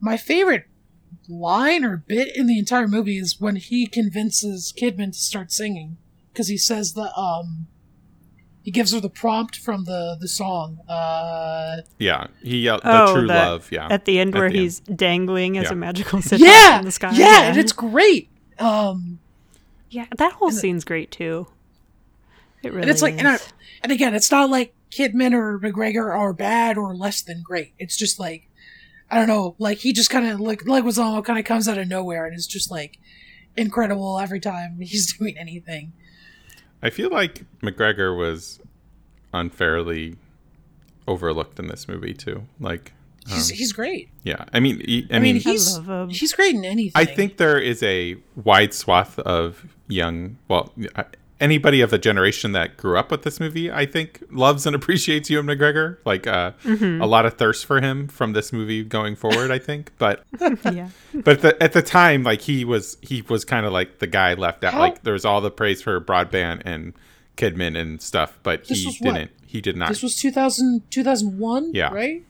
[0.00, 0.66] my favorite
[1.28, 5.96] line or bit in the entire movie is when he convinces Kidman to start singing
[6.32, 7.66] because he says the um
[8.62, 13.12] he gives her the prompt from the the song uh Yeah, he yelled Oh, the
[13.20, 13.68] true that- love.
[13.70, 14.62] Yeah, At the end At where the end.
[14.62, 15.72] he's dangling as Yeah.
[15.72, 17.12] a magical sit yeah in the sky.
[17.12, 18.30] yeah and it's great
[18.62, 19.18] um
[19.90, 21.46] Yeah, that whole And the- scene's great too.
[22.62, 23.52] It really and it's like, and, I, is.
[23.82, 27.72] and again, it's not like Kidman or McGregor are bad or less than great.
[27.78, 28.48] It's just like,
[29.10, 31.66] I don't know, like he just kind of like like was Leguizamo kind of comes
[31.66, 32.98] out of nowhere and is just like
[33.56, 35.92] incredible every time he's doing anything.
[36.82, 38.60] I feel like McGregor was
[39.34, 40.16] unfairly
[41.08, 42.46] overlooked in this movie too.
[42.60, 42.92] Like,
[43.28, 44.08] He's um, he's great.
[44.24, 44.44] yeah.
[44.52, 46.08] I mean, he, I, I mean, mean, he's love him.
[46.10, 46.92] he's great in anything.
[46.94, 50.72] I think there is a wide swath of young, well,
[51.40, 55.28] anybody of the generation that grew up with this movie, I think loves and appreciates
[55.30, 55.98] Ewan McGregor.
[56.04, 57.02] Like, uh, Mm-hmm.
[57.02, 59.50] a lot of thirst for him from this movie going forward.
[59.50, 60.24] I think, but
[60.72, 60.88] yeah.
[61.14, 64.34] but the, at the time, like he was he was kind of like the guy
[64.34, 64.72] left out.
[64.74, 66.92] How- Like there was all the praise for Broadbent and
[67.36, 69.30] Kidman and stuff, but This he didn't.
[69.46, 69.88] He did not.
[69.90, 71.92] This was 2000, 2001, Yeah.
[71.92, 72.24] right?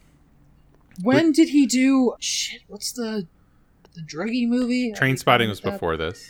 [1.02, 2.62] When did he do shit?
[2.68, 3.26] What's the
[3.94, 4.92] the druggy movie?
[4.92, 6.26] Trainspotting was That- before this.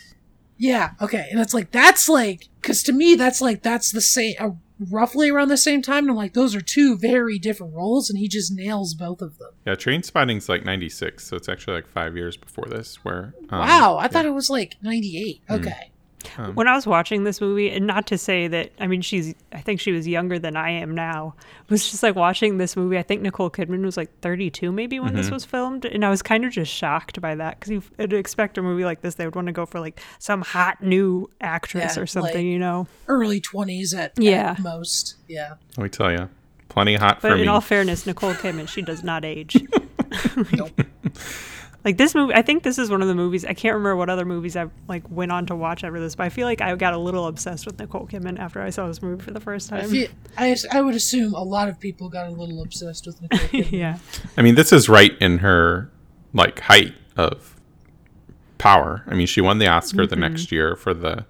[0.58, 4.36] Yeah, okay, and it's like that's like because to me that's like that's the same,
[4.38, 4.50] uh,
[4.90, 6.04] roughly around the same time.
[6.04, 9.38] And I'm like, those are two very different roles, and he just nails both of
[9.38, 9.50] them.
[9.66, 13.04] Yeah, Trainspotting's like '96, so it's actually like five years before this.
[13.04, 15.42] Where um, wow, I thought it was like '98.
[15.48, 15.54] Hmm.
[16.38, 19.34] Okay, When I was watching this movie, and not to say that, I mean, she's,
[19.52, 21.34] I think she was younger than I am now.
[21.64, 22.96] It was just like watching this movie.
[22.98, 25.16] I think Nicole Kidman was like 32 maybe when Mm-hmm.
[25.16, 25.84] this was filmed.
[25.84, 29.00] And I was kind of just shocked by that because you'd expect a movie like
[29.02, 32.34] this, they would want to go for like some hot new actress Yeah, or something,
[32.34, 32.86] like- you know?
[33.08, 34.52] early 20s at, Yeah.
[34.52, 35.16] at most.
[35.28, 36.28] Yeah, Let me tell you,
[36.68, 37.46] plenty hot But for in me.
[37.48, 39.56] all fairness, Nicole Kidman, she does not age.
[40.52, 40.80] nope.
[41.84, 43.44] like this movie, I think this is one of the movies.
[43.44, 46.24] I can't remember what other movies I like went on to watch after this, but
[46.24, 49.02] I feel like I got a little obsessed with Nicole Kidman after I saw this
[49.02, 49.90] movie for the first I, time.
[49.90, 53.38] feel, I I would assume a lot of people got a little obsessed with Nicole
[53.48, 53.72] Kidman.
[53.72, 53.98] yeah,
[54.36, 55.90] I mean, this is right in her
[56.32, 57.56] like height of
[58.58, 59.02] power.
[59.06, 60.20] I mean, she won the Oscar the Mm-hmm.
[60.20, 61.26] next year for the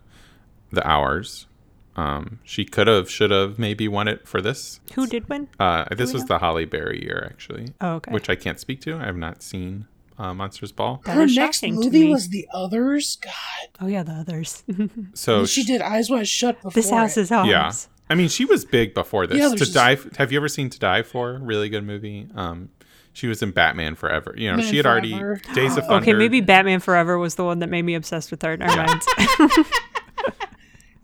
[0.71, 1.47] the hours.
[1.95, 4.81] Um, she could have, should have, maybe won it for this.
[4.95, 5.49] who did win?
[5.61, 6.29] Uh, this was know?
[6.29, 8.11] the Halle Berry year, actually, Oh, okay.
[8.11, 8.97] which I can't speak to.
[8.97, 9.87] I have not seen
[10.19, 11.01] uh, Monsters Ball.
[11.05, 13.17] That Her next movie was The Others.
[13.23, 13.33] God,
[13.81, 14.63] Oh yeah, the others.
[15.15, 16.71] So she did Eyes Wide Shut before.
[16.73, 17.23] this house it.
[17.23, 17.49] is ours.
[17.49, 17.73] Yeah.
[18.11, 19.39] I mean, she was big before this.
[19.39, 19.97] Yeah, to there's just- die.
[20.19, 21.39] Have you ever seen To Die For?
[21.41, 22.29] Really good movie.
[22.35, 22.69] Um,
[23.15, 24.35] she was in Batman Forever.
[24.37, 25.13] You know, Man she had already
[25.55, 25.95] Days of Thunder.
[26.03, 28.53] Okay, maybe Batman Forever was the one that made me obsessed with her.
[28.55, 29.07] in our minds.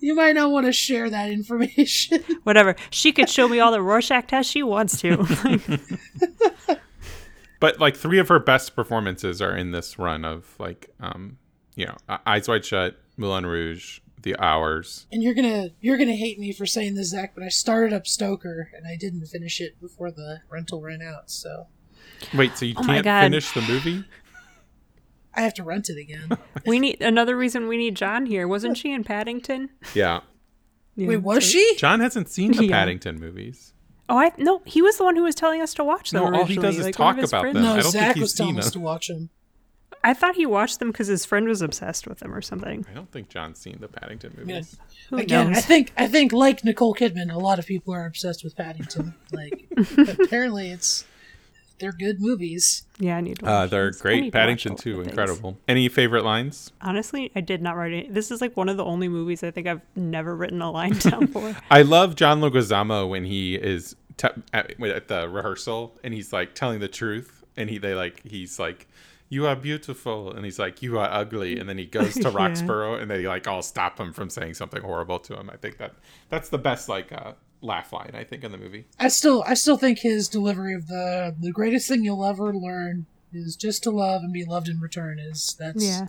[0.00, 2.22] You might not want to share that information.
[2.44, 2.76] Whatever.
[2.90, 5.16] She could show me all the Rorschach tests she wants to.
[7.60, 11.38] Like, But like three of her best performances are in this run of like, um,
[11.74, 15.06] you know, Eyes Wide Shut, Moulin Rouge, The Hours.
[15.12, 18.06] and you're gonna you're gonna hate me for saying this, Zach, but I started up
[18.06, 21.66] Stoker and I didn't finish it before the rental ran out, so
[22.34, 24.04] Wait, so you Oh can't finish the movie?
[25.34, 26.36] I have to rent it again.
[26.66, 28.48] we need another reason we need John here.
[28.48, 29.70] Wasn't she in Paddington?
[29.94, 30.20] Yeah.
[30.96, 31.76] Yeah, Wait, was so- she?
[31.76, 32.72] John hasn't seen the Yeah.
[32.72, 33.72] Paddington movies.
[34.08, 34.62] Oh, I no.
[34.64, 36.32] He was the one who was telling us to watch them.
[36.32, 37.64] No, all he does is like, talk about friends- them.
[37.64, 39.30] I No, don't think Zach he's was telling seen us to watch them.
[40.04, 42.86] I thought he watched them because his friend was obsessed with them or something.
[42.88, 44.44] I don't think John's seen the Paddington Yeah.
[44.54, 44.76] movies.
[45.10, 45.58] Who Again, knows?
[45.58, 49.14] I think I think like Nicole Kidman, a lot of people are obsessed with Paddington.
[49.32, 49.66] Like
[49.98, 51.04] apparently it's
[51.78, 52.84] they're good movies.
[52.98, 53.38] yeah, I need.
[53.40, 54.00] To Uh, they're these.
[54.00, 54.14] Great.
[54.14, 55.08] need to watch Paddington all the too, things.
[55.08, 55.58] incredible.
[55.68, 56.72] Any favorite lines?
[56.80, 58.14] Honestly, I did not write it.
[58.14, 60.92] This is like one of the only movies I think I've never written a line
[60.98, 61.56] down for.
[61.70, 66.54] I love John Leguizamo when he is te- at, at the rehearsal and he's like
[66.54, 68.86] telling the truth, and he they like he's like,
[69.28, 72.30] "You are beautiful," and he's like, "You are ugly," and then he goes to Yeah.
[72.34, 75.50] Roxburgh and they like all stop him from saying something horrible to him.
[75.50, 75.94] I think that
[76.28, 78.86] that's the best like uh, laugh line I think in the movie.
[78.98, 83.06] I still I still think his delivery of the the greatest thing you'll ever learn
[83.32, 86.06] is just to love and be loved in return is that's yeah.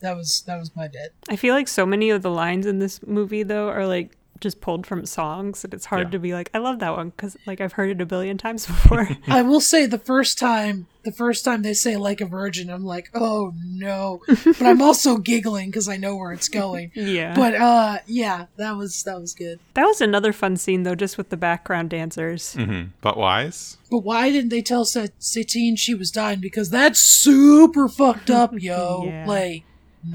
[0.00, 1.14] that was that was my bit.
[1.28, 4.60] I feel like so many of the lines in this movie though are like just
[4.60, 6.10] pulled from songs and it's hard Yeah.
[6.10, 8.66] to be like I love that one cuz like I've heard it a billion times
[8.74, 9.08] before.
[9.28, 12.84] I will say the first time the first time they say like a virgin, I'm
[12.84, 14.20] like, oh no.
[14.26, 16.90] But I'm also giggling because I know where it's going.
[16.94, 17.34] yeah.
[17.34, 19.60] But uh yeah, that was that was good.
[19.74, 22.54] that was another fun scene though just with the background dancers.
[22.58, 22.88] Mm-hmm.
[23.02, 23.76] But wise.
[23.90, 26.40] But why didn't they tell Sa- Satine she was dying?
[26.40, 29.04] Because that's super fucked up, yo.
[29.06, 29.24] Yeah.
[29.26, 29.62] Like,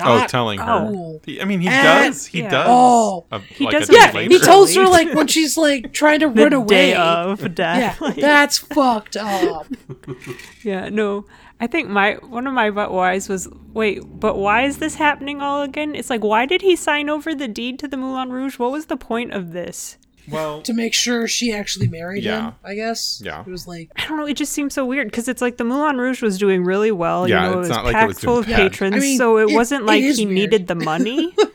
[0.02, 0.88] Oh, telling her.
[0.88, 1.22] cool.
[1.26, 2.26] He- I mean, he And- does.
[2.26, 2.50] He Yeah.
[2.50, 2.68] does.
[2.70, 3.26] Oh.
[3.32, 4.30] a- He like a does Yeah, later.
[4.34, 6.68] he tells her like when she's like trying to The run away.
[6.68, 7.98] day of death.
[8.00, 9.68] Yeah, Like- that's fucked up.
[10.64, 11.26] Yeah, no.
[11.62, 15.42] I think my one of my but whys was wait, but why is this happening
[15.42, 15.94] all again?
[15.96, 18.58] It's like why did he sign over the deed to the Moulin Rouge?
[18.60, 19.98] What was the point of this?
[20.32, 22.48] Well, to make sure she actually married Yeah.
[22.48, 23.22] him, I guess.
[23.24, 23.42] Yeah.
[23.42, 24.26] It was like, I don't know.
[24.26, 27.28] It just seems so weird because it's like the Moulin Rouge was doing really well.
[27.28, 28.56] Yeah, you know, it it's was not like it packed was full of bad.
[28.58, 30.36] patrons, I mean, so it, it- wasn't like is he weird.
[30.36, 31.34] needed the money.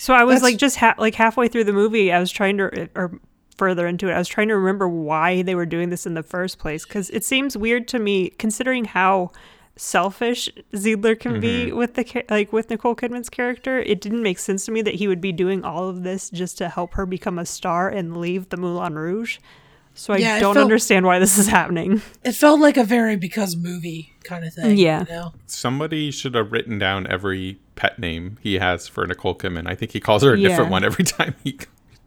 [0.00, 2.56] So I was That's- like just ha- like halfway through the movie, I was trying
[2.58, 3.18] to or
[3.56, 6.22] further into it, I was trying to remember why they were doing this in the
[6.22, 9.32] first place because it seems weird to me considering how
[9.78, 11.76] selfish Zidler can be mm-hmm.
[11.76, 13.78] with the like with Nicole Kidman's character.
[13.78, 16.58] It didn't make sense to me that he would be doing all of this just
[16.58, 19.38] to help her become a star and leave the Moulin Rouge.
[19.94, 22.00] So I Yeah, don't felt- understand why this is happening.
[22.24, 24.76] It felt like a very because movie kind of thing.
[24.76, 25.00] Yeah.
[25.00, 25.32] You know?
[25.46, 29.66] Somebody should have written down every pet name he has for Nicole Kidman.
[29.68, 31.58] I think he calls her a different one every time he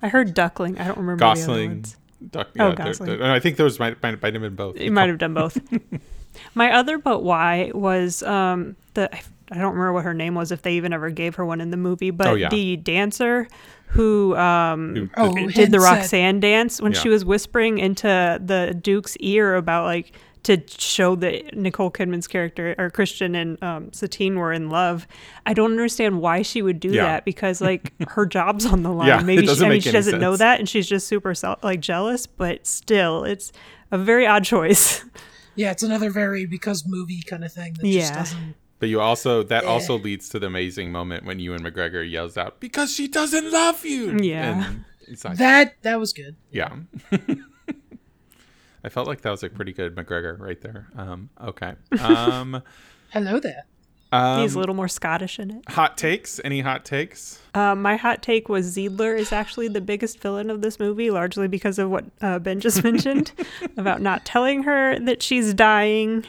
[0.01, 0.79] I heard Duckling.
[0.79, 1.69] I don't remember the other Gosling.
[1.69, 1.97] ones.
[2.31, 3.19] Duck, Oh, yeah, there- Gosling.
[3.19, 4.77] there- I think those might might, might have been both.
[4.77, 5.57] It might have done both.
[6.55, 9.21] My other but why was um the I
[9.53, 11.71] I don't remember what her name was if they even ever gave her one in
[11.71, 12.47] the movie, but Oh, yeah.
[12.49, 13.47] the dancer
[13.87, 17.77] who um Who- Oh, who- did the Hen said- Roxanne dance when she was whispering
[17.77, 18.07] into
[18.43, 20.13] the Duke's ear about like
[20.43, 25.05] to show that Nicole Kidman's character or Christian and um, Satine were in love.
[25.45, 27.03] I don't understand why she would do Yeah.
[27.03, 29.07] that because like her job's on the line.
[29.09, 31.79] Yeah, Maybe she, doesn't I mean she doesn't know that and she's just super like
[31.81, 33.51] jealous, but still, it's
[33.91, 35.03] a very odd choice.
[35.61, 38.15] Yeah, it's another very because movie kind of thing that just Yeah.
[38.15, 38.55] doesn't.
[38.79, 39.67] But you also that Eh.
[39.67, 43.85] also leads to the amazing moment when Ewan McGregor yells out because she doesn't love
[43.85, 44.17] you.
[44.19, 44.65] Yeah.
[44.71, 46.35] And it's like, That that was good.
[46.51, 46.75] yeah.
[48.83, 50.87] I felt like that was a pretty good McGregor right there.
[50.97, 51.73] Um, okay.
[51.99, 52.63] Um,
[53.09, 53.65] Hello there.
[54.11, 55.69] Um, He's a little more Scottish in it.
[55.69, 56.39] hot takes.
[56.43, 57.39] Any hot takes?
[57.53, 61.47] Uh, my hot take was Zidler is actually the biggest villain of this movie, largely
[61.47, 63.31] because of what uh, Ben just mentioned
[63.77, 66.25] about not telling her that she's dying.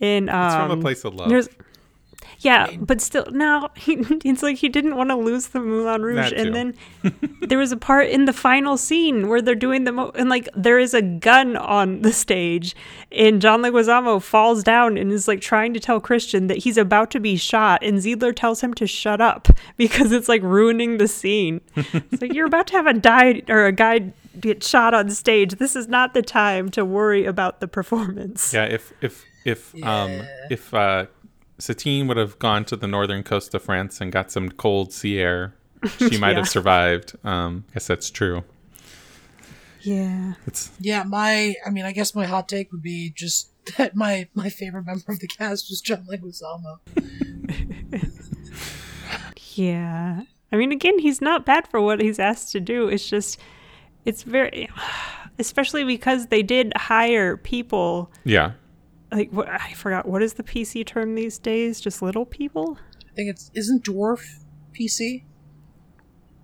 [0.00, 1.28] In um, It's from a place of love.
[1.28, 1.48] there's,
[2.40, 6.32] yeah, but still, now he, it's like he didn't want to lose the Moulin Rouge,
[6.32, 6.74] and then
[7.42, 10.48] there was a part in the final scene where they're doing the mo- and like
[10.54, 12.74] there is a gun on the stage,
[13.12, 17.10] and John Leguizamo falls down and is like trying to tell Christian that he's about
[17.12, 21.08] to be shot, and Zidler tells him to shut up because it's like ruining the
[21.08, 21.60] scene.
[21.76, 25.56] it's like you're about to have a die or a guy get shot on stage.
[25.56, 28.54] This is not the time to worry about the performance.
[28.54, 31.06] Yeah, if if if um if uh
[31.60, 35.18] Satine would have gone to the northern coast of France and got some cold sea
[35.18, 35.54] air,
[35.98, 36.36] she might Yeah.
[36.38, 37.14] have survived.
[37.24, 38.44] Um, I guess that's true.
[39.82, 40.34] Yeah.
[40.46, 44.28] It's Yeah, my I mean, I guess my hot take would be just that my
[44.34, 46.78] my favorite member of the cast was John Leguizamo.
[49.54, 50.22] Yeah.
[50.52, 52.88] I mean, again, he's not bad for what he's asked to do.
[52.88, 53.38] It's just,
[54.04, 54.68] it's very,
[55.38, 58.10] especially because they did hire people.
[58.24, 58.52] yeah.
[59.12, 61.80] Like, what, I forgot, what is the PC term these days?
[61.80, 62.78] Just little people?
[63.10, 64.24] I think it's isn't dwarf
[64.72, 65.24] PC.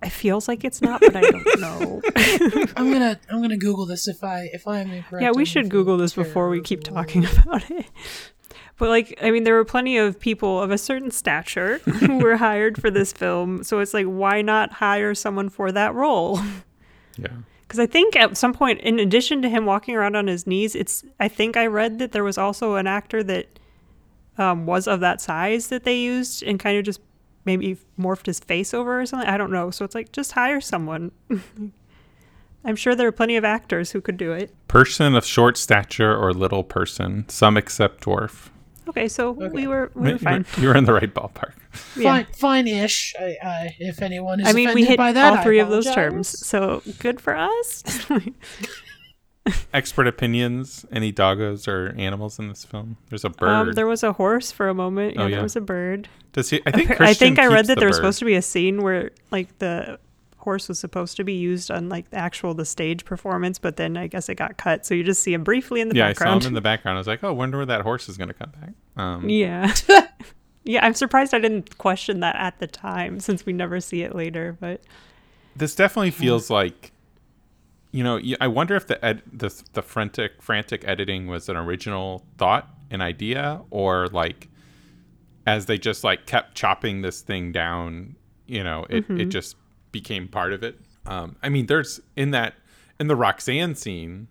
[0.03, 2.01] It feels like it's not, but I don't know.
[2.75, 5.23] I'm gonna I'm gonna Google this if I if I am incorrect.
[5.23, 7.85] yeah, we I'm should Google this before we keep talking about it.
[8.77, 12.35] But like, I mean, there were plenty of people of a certain stature who were
[12.37, 16.39] hired for this film, so it's like, why not hire someone for that role?
[17.17, 17.29] Yeah.
[17.67, 20.73] Because I think at some point, in addition to him walking around on his knees,
[20.73, 23.59] it's I think I read that there was also an actor that
[24.37, 27.01] um, was of that size that they used and kind of just
[27.43, 29.27] maybe morphed his face over or something.
[29.27, 29.69] I don't know.
[29.71, 31.11] So it's like just hire someone.
[32.65, 34.53] I'm sure there are plenty of actors who could do it.
[34.67, 38.49] Person of short stature or little person, some except dwarf.
[38.89, 39.47] Okay, so Okay.
[39.49, 40.45] we were we were fine.
[40.57, 41.53] You were in the right ballpark.
[41.95, 42.23] Yeah.
[42.23, 43.13] fine fine-ish.
[43.19, 45.85] I, I, if anyone is I mean, we hit by that, all three of those
[45.93, 47.83] terms, so good for us.
[49.73, 50.85] Expert opinions.
[50.91, 52.97] Any doggos or animals in this film?
[53.09, 53.47] There's a bird.
[53.49, 55.15] um, there was a horse for a moment.
[55.15, 55.35] Yeah, Oh, yeah.
[55.37, 56.09] there was a bird.
[56.33, 56.61] Does he?
[56.65, 56.89] I think.
[56.89, 59.11] Appar- I think I read that the there was supposed to be a scene where
[59.31, 59.99] like the
[60.47, 63.97] horse was supposed to be used on like the actual the stage performance, but then
[63.97, 66.13] I guess it got cut, so you just see him briefly in the Yeah, I
[66.13, 66.43] saw background.
[66.43, 66.95] him in the background.
[66.97, 68.69] I was like, oh, wonder where that horse is going to come back.
[68.95, 69.73] Um, yeah.
[70.63, 74.15] yeah, I'm surprised I didn't question that at the time since we never see it
[74.15, 74.79] later, but
[75.57, 76.91] this definitely feels like
[77.91, 82.23] you know I wonder if the ed- the, the frantic frantic editing was an original
[82.37, 84.47] thought an idea or like
[85.45, 89.55] as they just like kept chopping this thing down you know it, it just
[89.99, 90.79] became part of it.
[91.05, 92.53] Um i mean there's in that
[92.99, 94.27] in the roxanne scene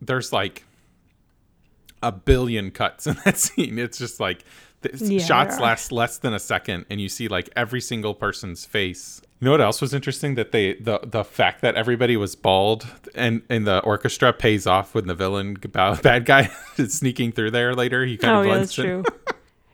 [0.00, 0.64] there's like
[2.02, 3.78] a billion cuts in that scene.
[3.78, 4.44] It's just like
[4.82, 8.64] the Yeah, shots last less than a second and you see like every single person's
[8.64, 9.20] face.
[9.40, 10.34] You know what else was interesting?
[10.36, 14.94] That they the the fact that everybody was bald and and the orchestra pays off
[14.94, 15.54] when the villain
[16.02, 18.04] bad guy is sneaking through there later.
[18.04, 18.84] He kind oh of yeah, blends that's in.
[18.84, 19.04] true.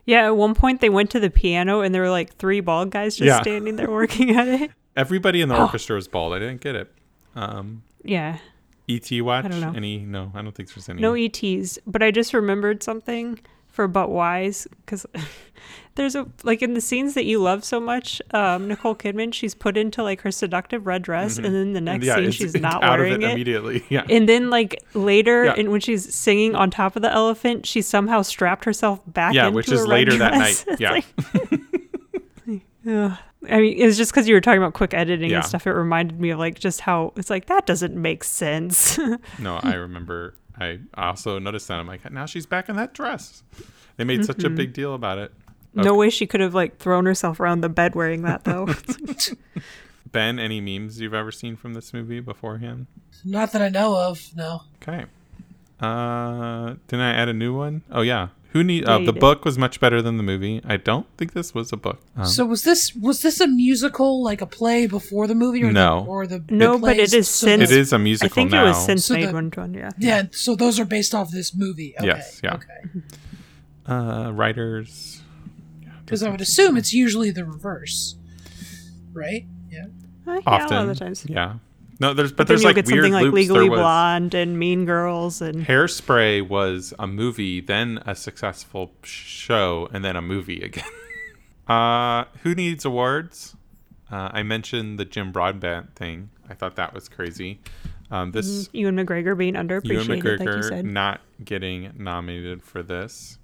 [0.07, 2.91] Yeah, at one point they went to the piano and there were like three bald
[2.91, 3.41] guys just Yeah.
[3.43, 4.71] standing there working at it.
[4.97, 6.93] everybody in the orchestra was bald i didn't get it
[7.37, 8.39] um Yeah.
[8.89, 9.73] et watch I don't know.
[9.77, 13.41] any no i don't think there's any No ETs, but I just remembered something
[13.75, 15.05] for but wise because
[15.97, 19.55] there's a like in the scenes that you love so much, um, Nicole Kidman, she's
[19.55, 22.83] put into like her seductive red dress, and then the next yeah, scene she's not
[22.85, 23.31] out wearing of it, it.
[23.33, 23.85] immediately.
[23.91, 24.05] Yeah.
[24.09, 25.55] And then, like later, Yeah.
[25.59, 29.35] and when she's singing on top of the elephant, she somehow strapped herself back.
[29.35, 30.65] Yeah, into which is later that night.
[30.79, 30.91] Yeah.
[30.93, 31.07] like-
[32.87, 35.37] I mean, it's just because you were talking about quick editing Yeah.
[35.39, 35.67] and stuff.
[35.67, 38.99] It reminded me of like just how it's like that doesn't make sense.
[39.39, 40.35] No, I remember.
[40.59, 41.79] I also noticed that.
[41.81, 43.43] I'm like, now she's back in that dress.
[43.97, 44.55] They made such a Mm-hmm.
[44.57, 45.33] big deal about it.
[45.75, 48.69] no way she could have like thrown herself around the bed wearing that though.
[50.13, 52.87] Ben, any memes you've ever seen from this movie beforehand?
[53.25, 54.31] Not that I know of.
[54.37, 54.63] No.
[54.81, 55.07] Okay.
[55.81, 57.83] Uh, didn't I add a new one?
[57.91, 58.29] Oh yeah.
[58.55, 58.85] Who need?
[58.87, 60.63] Uh, the book was much better than the movie.
[60.65, 62.01] I don't think this was a book.
[62.17, 65.73] Um, So was this was this a musical like a play before the movie or
[65.73, 66.03] No.
[66.05, 67.15] the, or the No, the but it plays?
[67.15, 68.65] is So since- it is a I musical think now.
[68.65, 69.91] it was since So made the- one one, yeah.
[69.99, 71.95] Yeah, so those are based off this movie.
[71.99, 72.07] Okay.
[72.07, 72.55] Yes, yeah.
[72.55, 73.03] Okay.
[73.87, 75.21] uh, writers.
[76.05, 78.17] Because I would assume it's usually the reverse,
[79.13, 79.47] right?
[79.71, 79.87] Yeah.
[80.27, 80.73] Uh, yeah, Often.
[80.77, 81.27] a lot of the times.
[81.29, 81.55] Yeah.
[82.01, 83.35] No, there's but, But there's like get weird something like loops.
[83.35, 90.05] Legally Blonde and Mean Girls and Hairspray was a movie, then a successful show, and
[90.05, 90.85] then a movie again.
[91.69, 93.57] uh, who needs awards?
[94.11, 96.31] Uh, I mentioned the Jim Broadbent thing.
[96.49, 97.61] I thought that was crazy.
[98.11, 100.85] Um, this Ewan McGregor being Ewan underappreciated, like you McGregor said.
[100.85, 103.39] not getting nominated for this.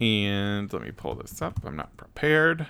[0.00, 1.60] And let me pull this up.
[1.64, 2.66] I'm not prepared,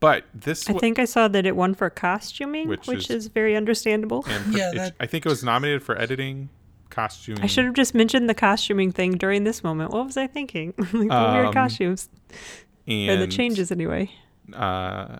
[0.00, 3.26] but this I think I saw that it won for costuming, Which which, is- is,
[3.28, 4.24] very understandable.
[4.28, 6.48] and Yeah, it- that- I think it was nominated for editing,
[6.90, 7.42] costuming.
[7.42, 9.90] I should have just mentioned the costuming thing during this moment.
[9.92, 10.74] What was I thinking?
[10.78, 12.08] like the Um, weird costumes
[12.86, 14.10] and or the changes anyway.
[14.52, 15.18] uh,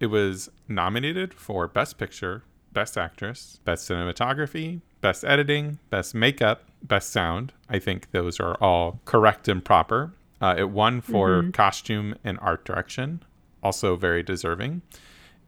[0.00, 7.10] it was nominated for Best Picture, Best Actress, Best Cinematography, Best Editing, Best Makeup, Best
[7.12, 7.52] Sound.
[7.68, 10.12] I think those are all correct and proper.
[10.40, 13.22] Uh, it won for costume and art direction,
[13.62, 14.82] also very deserving.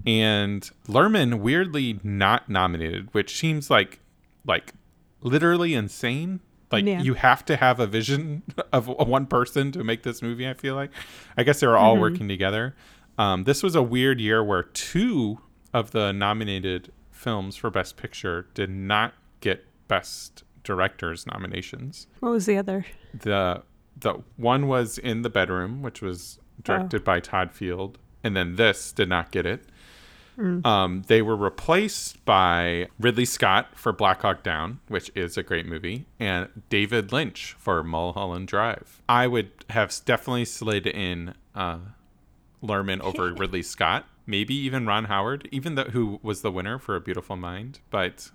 [0.06, 4.00] And Luhrmann weirdly not nominated, which seems like
[4.46, 4.74] like
[5.22, 6.40] literally insane.
[6.70, 7.00] Like Yeah.
[7.00, 8.42] you have to have a vision
[8.72, 10.48] of one person to make this movie.
[10.48, 10.90] I feel like.
[11.36, 12.74] I guess they were all working together.
[13.16, 15.38] Um, this was a weird year where two
[15.72, 22.06] of the nominated films for Best Picture did not get Best Directors nominations.
[22.20, 22.86] What was the other?
[23.18, 23.62] The
[23.96, 28.90] the one was in the bedroom, which was directed by Todd Field, and then this
[28.90, 29.64] did not get it.
[30.36, 35.64] Um, they were replaced by Ridley Scott for Black Hawk Down, which is a great
[35.64, 39.00] movie, and David Lynch for Mulholland Drive.
[39.08, 41.78] I would have definitely slid in uh,
[42.62, 46.96] Luhrmann over Ridley Scott, maybe even Ron Howard, even though who was the winner for
[46.96, 47.78] A Beautiful Mind.
[47.90, 48.32] But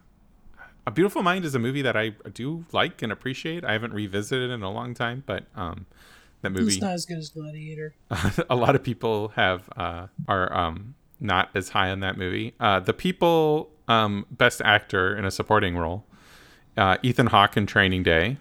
[0.87, 3.65] A Beautiful Mind is a movie that I do like and appreciate.
[3.65, 5.85] I haven't revisited it in a long time, but um,
[6.41, 7.95] that movie It's not as good as Gladiator.
[8.49, 12.53] a lot of people have uh, are um, not as high on that movie.
[12.59, 16.05] Uh, the people um, best actor in a supporting role,
[16.77, 18.37] uh, Ethan Hawke in Training Day.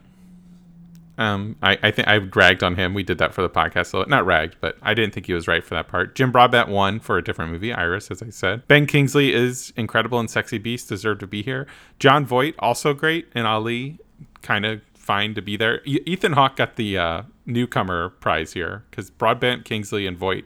[1.16, 2.94] Um, I, I think I ragged on him.
[2.94, 3.86] We did that for the podcast.
[3.86, 6.14] So not ragged, but I didn't think he was right for that part.
[6.14, 8.68] Jim Broadbent won for a different movie, Iris, as I said.
[8.68, 11.66] Ben Kingsley is incredible and Sexy Beast, deserved to be here.
[11.99, 13.99] Jon Voight also great, and Ali
[14.42, 15.80] kind of fine to be there.
[15.84, 20.44] E- Ethan Hawke got the uh, newcomer prize here because Broadbent, Kingsley, and Voight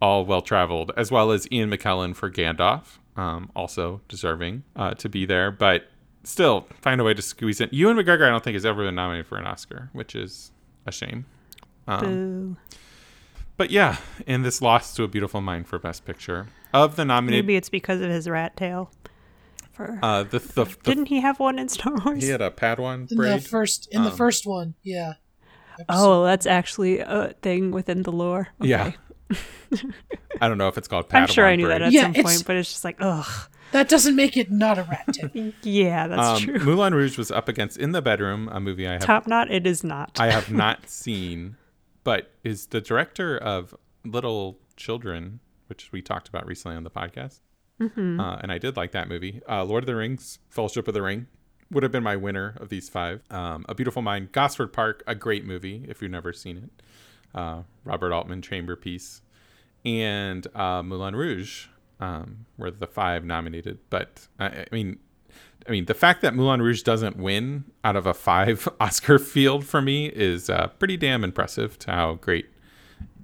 [0.00, 5.08] all well traveled, as well as Ian McKellen for Gandalf, um, also deserving uh, to
[5.08, 5.50] be there.
[5.50, 5.88] But
[6.24, 7.68] still, find a way to squeeze in.
[7.72, 10.52] Ewan McGregor, I don't think has ever been nominated for an Oscar, which is
[10.86, 11.26] a shame.
[11.88, 12.56] Um, Boo.
[13.56, 16.46] but yeah, and this lost to A Beautiful Mind for Best Picture.
[16.74, 18.90] Of the nominated, Maybe it's because of his rat tail.
[19.72, 22.22] For uh, the, the, the didn't he have one in Star Wars?
[22.22, 25.14] he had a Padawan In the first in the Um, first one, yeah.
[25.88, 28.48] Oh, that's actually a thing within the lore.
[28.60, 28.68] Okay.
[28.70, 28.92] Yeah,
[30.40, 31.80] I don't know if it's called Padawan I'm sure I knew braid.
[31.82, 33.50] that at Yeah, some point, but it's just like, ugh.
[33.72, 35.52] That doesn't make it not a rat tail.
[35.62, 36.58] Yeah, that's Um, true.
[36.64, 39.66] Moulin Rouge was up against In the Bedroom, a movie I have Top knot, it
[39.66, 40.18] is not.
[40.20, 41.56] I have not seen,
[42.04, 43.74] but is the director of
[44.04, 47.40] Little Children, which we talked about recently on the podcast,
[47.80, 48.18] Mm-hmm.
[48.20, 49.42] uh, and I did like that movie.
[49.46, 51.26] Uh, Lord of the Rings, Fellowship of the Ring,
[51.70, 53.22] would have been my winner of these five.
[53.30, 56.70] Um, a Beautiful Mind, Gosford Park, a great movie if you've never seen it.
[57.34, 59.20] Uh, Robert Altman chamber piece,
[59.84, 61.66] and uh, Moulin Rouge
[62.00, 63.78] um, were the five nominated.
[63.90, 64.98] But I, I mean,
[65.68, 69.64] I mean, the fact that Moulin Rouge doesn't win out of a five Oscar field
[69.64, 72.46] for me is uh, pretty damn impressive to how great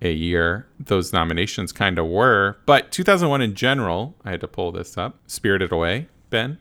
[0.03, 2.57] a year those nominations kind of were.
[2.67, 5.19] But 2001 in general, I had to pull this up.
[5.27, 6.59] Spirited Away, Ben,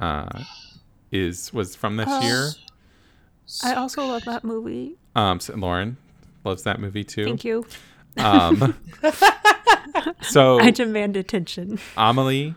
[0.00, 0.44] uh,
[1.12, 2.50] is was from this year.
[3.64, 4.96] I also love that movie.
[5.16, 5.96] Um, so Lauren,
[6.44, 7.24] loves that movie too.
[7.24, 7.66] Thank you.
[8.16, 8.76] Um,
[10.22, 11.78] so I demand attention.
[11.96, 12.54] Amelie,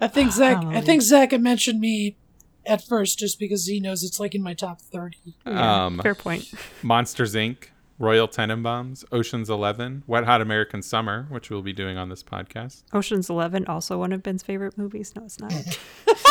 [0.00, 0.64] I think Zach.
[0.64, 2.16] I think Zach had mentioned me
[2.64, 5.36] at first just because he knows it's like in my top thirty.
[5.44, 6.52] um, Fair point.
[6.82, 7.68] Monsters Inc.,
[7.98, 12.82] Royal Tenenbaums, Ocean's Eleven, Wet Hot American Summer, which we'll be doing on this podcast.
[12.92, 15.12] Ocean's Eleven, also one of Ben's favorite movies.
[15.16, 15.52] No, it's not.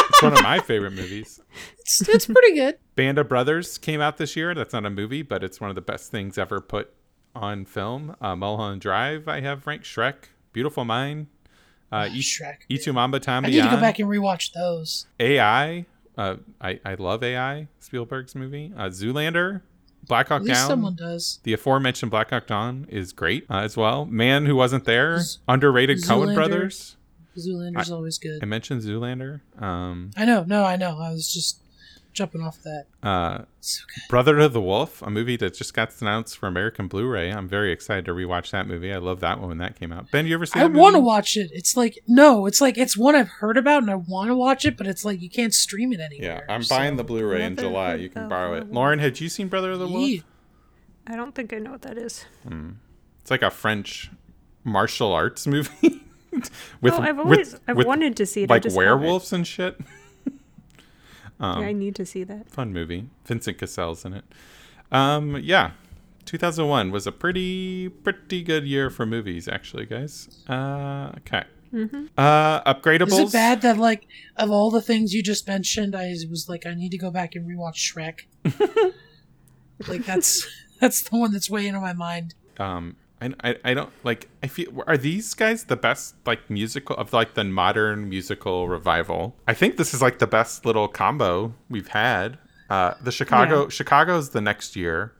[0.08, 1.42] It's one of my favorite movies.
[1.80, 2.78] It's it's pretty good.
[2.96, 4.54] Band of Brothers came out this year.
[4.54, 6.94] That's not a movie, but it's one of the best things ever put
[7.36, 8.16] on film.
[8.22, 10.16] Uh, Mulholland Drive, I have Frank Shrek,
[10.54, 11.28] Beautiful Mind,
[11.92, 12.60] uh, E- Shrek.
[12.70, 15.08] Y Tu Mamá También I need to go back and rewatch those.
[15.20, 15.86] AI.
[16.18, 18.72] Uh, I, I love AI, Spielberg's movie.
[18.78, 19.64] Uh, Zoolander,
[20.08, 20.68] Black Hawk Down.
[20.68, 21.40] someone does.
[21.44, 24.06] The aforementioned Black Hawk Down is great uh, as well.
[24.06, 26.36] Man Who Wasn't There, Z- underrated Coen Zoolander.
[26.36, 26.96] Brothers.
[27.38, 28.40] Zoolander's always good.
[28.42, 29.42] I mentioned Zoolander.
[29.62, 30.44] Um, I know.
[30.48, 30.98] No, I know.
[31.00, 31.60] I was just
[32.16, 32.86] jumping off that.
[33.04, 33.84] uh, So.
[34.10, 37.30] Brother of the Wolf, a movie that just got announced for American Blu-ray.
[37.32, 38.92] I'm very excited to rewatch that movie.
[38.92, 40.10] I love that one when that came out.
[40.12, 40.62] Ben, you ever seen?
[40.62, 40.66] It?
[40.66, 41.52] I want to watch it.
[41.54, 44.66] It's like no, it's like it's one I've heard about and I want to watch
[44.66, 46.42] it, but it's like you can't stream it Yeah.
[46.50, 47.96] I'm so- buying the Blu-ray in July.
[47.96, 48.72] You can borrow it.
[48.72, 50.22] Lauren, had you seen Brother of the Wolf?
[51.08, 52.26] I don't think I know what that is.
[53.22, 54.10] It's like a French
[54.64, 56.02] martial arts movie.
[56.82, 58.50] with, oh, I've with- always I've with, wanted to see it.
[58.50, 59.00] Like just haven't.
[59.02, 59.80] werewolves and shit.
[61.40, 62.50] Um, Yeah, I need to see that.
[62.50, 63.10] fun movie.
[63.26, 64.24] Vincent Cassel's in it.
[64.92, 65.72] Um, yeah,
[66.26, 70.44] 2001 was a pretty pretty good year for movies, actually, guys.
[70.48, 71.44] Uh, okay.
[72.18, 73.08] Uh, upgradables.
[73.20, 74.08] Is it bad that like
[74.38, 77.36] of all the things you just mentioned, I was like, I need to go back
[77.36, 78.22] and rewatch Shrek.
[79.88, 80.48] like that's
[80.80, 82.34] that's the one that's weighing on my mind.
[82.58, 84.30] Um, I, I, I don't like.
[84.44, 89.36] I feel are these guys the best like musical of like the modern musical revival?
[89.48, 92.38] I think this is like the best little combo we've had.
[92.70, 93.70] Uh, the Chicago Yeah.
[93.70, 95.14] Chicago's the next year,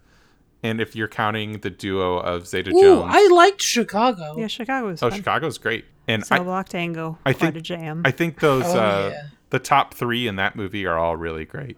[0.64, 4.36] and if you're counting the duo of Zeta Ooh, Jones, I liked Chicago.
[4.38, 5.18] Yeah, Chicago was oh fun.
[5.20, 7.18] Chicago's great, and Cell I, Block Tango.
[7.26, 8.02] I quite think- a jam.
[8.04, 9.28] I think those Oh, uh, yeah.
[9.52, 11.78] The top three in that movie are all really great.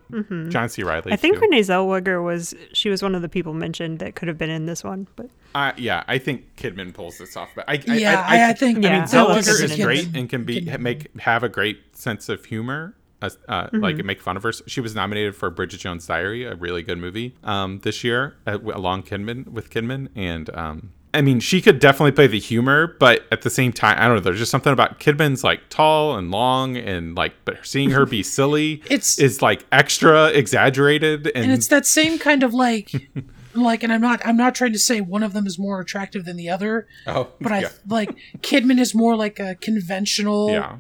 [0.50, 0.84] John C.
[0.84, 1.02] Reilly.
[1.02, 1.14] Mm-hmm.
[1.14, 1.42] I think too.
[1.42, 4.66] Renee Zellweger was she was one of the people mentioned that could have been in
[4.66, 7.50] this one, but Uh, yeah, I think Kidman pulls this off.
[7.56, 8.84] But I, I, Yeah, I, I, I think.
[8.84, 9.84] Yeah, mean, I Zellweger is Kidman.
[9.84, 12.96] great and can be make have a great sense of humor.
[13.22, 13.80] Uh, uh, Mm-hmm.
[13.84, 14.52] Like make fun of her.
[14.54, 18.60] She was nominated for Bridget Jones' Diary, a really good movie, um, this year, uh,
[18.60, 23.26] along Kidman with Kidman, and um, I mean, she could definitely play the humor, but
[23.32, 24.20] at the same time, I don't know.
[24.22, 28.22] There's just something about Kidman's like tall and long, and like, but seeing her be
[28.24, 32.92] silly, It's- is like extra exaggerated, and, and it's that same kind of like,
[33.56, 36.26] like, and I'm not, I'm not trying to say one of them is more attractive
[36.26, 40.78] than the other, oh, but I yeah, like Kidman is more like a conventional yeah.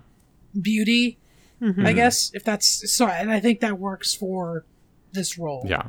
[0.60, 1.18] beauty,
[1.60, 1.88] Mm-hmm.
[1.88, 4.64] I guess, if that's so, and I think that works for
[5.14, 5.66] this role.
[5.68, 5.88] yeah.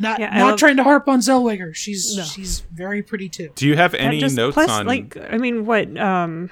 [0.00, 1.74] Not Yeah, not love- trying to harp on Zellweger.
[1.74, 2.22] She's No.
[2.24, 3.50] she's very pretty too.
[3.54, 6.50] Do you have any just notes plus on like I mean what um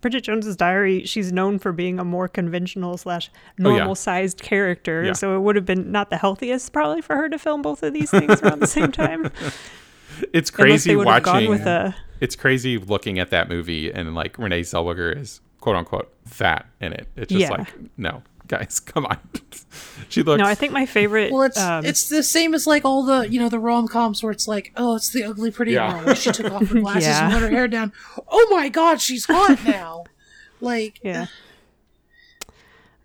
[0.00, 3.28] Bridget Jones's Diary, she's known for being a more conventional slash
[3.62, 3.76] Oh, yeah.
[3.78, 5.12] normal sized character, Yeah.
[5.12, 7.92] so it would have been not the healthiest probably for her to film both of
[7.92, 9.30] these things around the same time.
[10.32, 11.48] It's crazy they would have watching.
[11.48, 15.76] gone with a it's crazy looking at that movie and like Renee Zellweger is quote
[15.76, 17.06] unquote fat in it.
[17.16, 17.50] It's just Yeah.
[17.50, 17.68] like
[17.98, 19.18] no, guys, come on.
[20.08, 20.38] she looks.
[20.40, 20.46] no.
[20.46, 21.32] I think my favorite.
[21.32, 24.22] Well, it's um, it's the same as like all the you know the rom coms
[24.22, 26.04] where it's like oh it's the ugly pretty Yeah.
[26.04, 26.14] girl.
[26.14, 27.24] She took off her glasses Yeah.
[27.24, 27.92] and let her hair down.
[28.28, 30.04] Oh my god, she's hot now.
[30.60, 31.26] like yeah.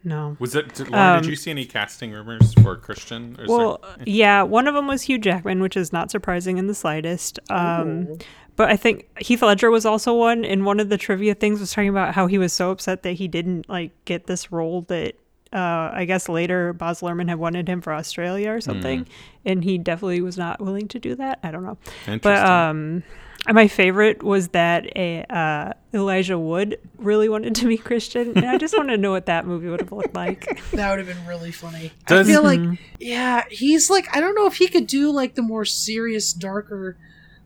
[0.03, 0.35] No.
[0.39, 0.73] Was it?
[0.73, 3.37] Did, Lauren, Um, did you see any casting rumors for Christian?
[3.39, 6.65] Or Well, there- yeah, one of them was Hugh Jackman, which is not surprising in
[6.65, 7.37] the slightest.
[7.51, 8.17] Um,
[8.55, 10.43] but I think Heath Ledger was also one.
[10.43, 13.13] And one of the trivia things was talking about how he was so upset that
[13.13, 15.13] he didn't like get this role that
[15.54, 19.06] uh, I guess later Baz Luhrmann had wanted him for Australia or something,
[19.45, 21.39] and he definitely was not willing to do that.
[21.43, 21.78] I don't know.
[22.08, 22.20] Interesting.
[22.20, 23.04] But um,
[23.49, 28.58] my favorite was that a uh, Elijah Wood really wanted to be Christian, and I
[28.58, 30.45] just want to know what that movie would have looked like.
[30.72, 31.91] that would have been really funny.
[32.08, 35.36] Does- I feel like yeah, he's like I don't know if he could do like
[35.36, 36.97] the more serious, darker,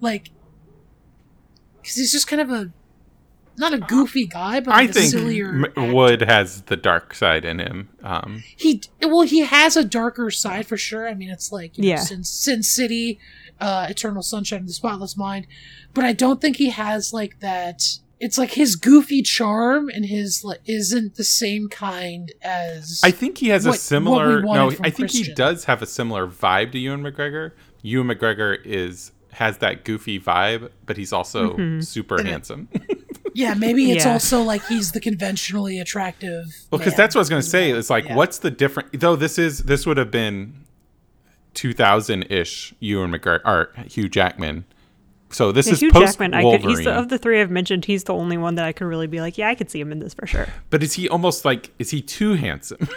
[0.01, 0.29] like
[1.81, 2.71] because he's just kind of a
[3.57, 5.65] not a goofy guy, but I like a think sillier.
[5.75, 7.89] M- Wood has the dark side in him.
[8.03, 11.83] Um, he well he has a darker side for sure i mean it's like you
[11.83, 11.95] know, Yeah.
[11.97, 13.19] sin, sin city
[13.61, 15.47] uh eternal sunshine of the spotless mind
[15.93, 17.81] but i don't think he has like that
[18.19, 23.37] it's like his goofy charm and his like isn't the same kind as I think
[23.39, 24.41] he has What- a similar.
[24.41, 27.51] No, I think he does have a similar vibe to Ewan McGregor.
[27.81, 31.81] Ewan McGregor is has that goofy vibe, but he's also Mm-hmm.
[31.81, 32.69] super handsome.
[33.35, 34.13] yeah maybe it's Yeah.
[34.13, 37.69] also like he's the conventionally attractive Well, because that's what I was going to say.
[37.71, 38.15] It's like, Yeah.
[38.15, 38.89] what's the difference?
[38.93, 40.65] Though this is this would have been
[41.53, 44.65] 2000 ish Ewan McGregor or Hugh Jackman.
[45.29, 47.51] So this Yeah, is Hugh post Jackman, I could, he's the, of the three I've
[47.51, 49.79] mentioned, he's the only one that I could really be like, yeah, I could see
[49.79, 50.47] him in this for sure.
[50.69, 52.87] but is he almost like is he too handsome?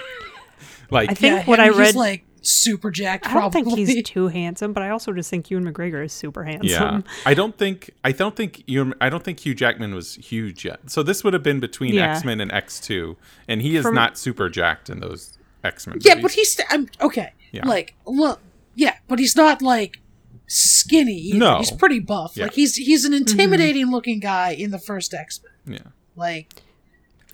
[0.91, 3.27] like I think Yeah, what him, I he's read, like super jacked.
[3.27, 3.85] I don't probably.
[3.85, 6.69] think he's too handsome, but I also just think Ewan McGregor is super handsome.
[6.69, 7.05] yeah, handsome.
[7.27, 10.91] I don't think I don't think Ewan, I don't think Hugh Jackman was huge yet.
[10.91, 12.13] So this would have been between Yeah.
[12.15, 15.87] X Men and X Two, and he is From- not super jacked in those X
[15.87, 15.99] Men.
[16.01, 17.33] Yeah, but he's st- I'm okay.
[17.53, 17.67] Yeah.
[17.67, 18.41] Like look,
[18.75, 20.01] yeah, but he's not like
[20.47, 21.15] skinny.
[21.15, 21.39] either.
[21.39, 21.59] No.
[21.59, 22.37] he's pretty buff.
[22.37, 22.45] Yeah.
[22.45, 23.13] Like he's he's Mm-hmm.
[23.15, 25.79] an intimidating looking guy in the first X Men.
[25.85, 25.91] yeah.
[26.17, 26.63] Like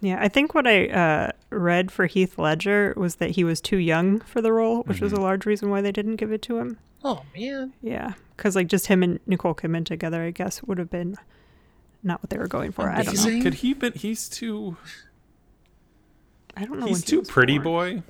[0.04, 3.78] Yeah, I think what I uh, read for Heath Ledger was that he was too
[3.78, 6.58] young for the role, which was a large reason why they didn't give it to
[6.58, 6.78] him.
[7.02, 10.90] oh man, Yeah, because like just him and Nicole Kidman together, I guess would have
[10.90, 11.16] been
[12.02, 12.90] not what they were going for.
[12.90, 13.42] I don't know.
[13.42, 13.72] Could he?
[13.72, 14.76] But he's too.
[16.56, 16.86] I don't know.
[16.86, 18.04] He's when he too was pretty born.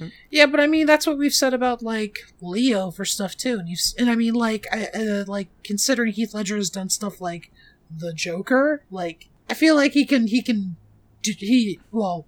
[0.00, 0.10] boy.
[0.30, 3.68] yeah, but I mean that's what we've said about like Leo for stuff too, and
[3.68, 7.20] you have and I mean like I, uh, like considering Heath Ledger has done stuff
[7.20, 7.52] like
[7.96, 10.74] the Joker, like I feel like he can he can do,
[11.22, 12.26] he well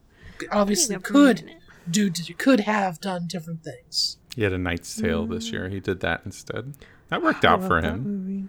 [0.50, 1.62] obviously Hang up a could minute.
[1.90, 4.18] do could have done different things.
[4.34, 5.52] He had a Knight's Tale this mm.
[5.52, 5.68] year.
[5.68, 6.74] He did that instead.
[7.08, 8.48] That worked out love for him.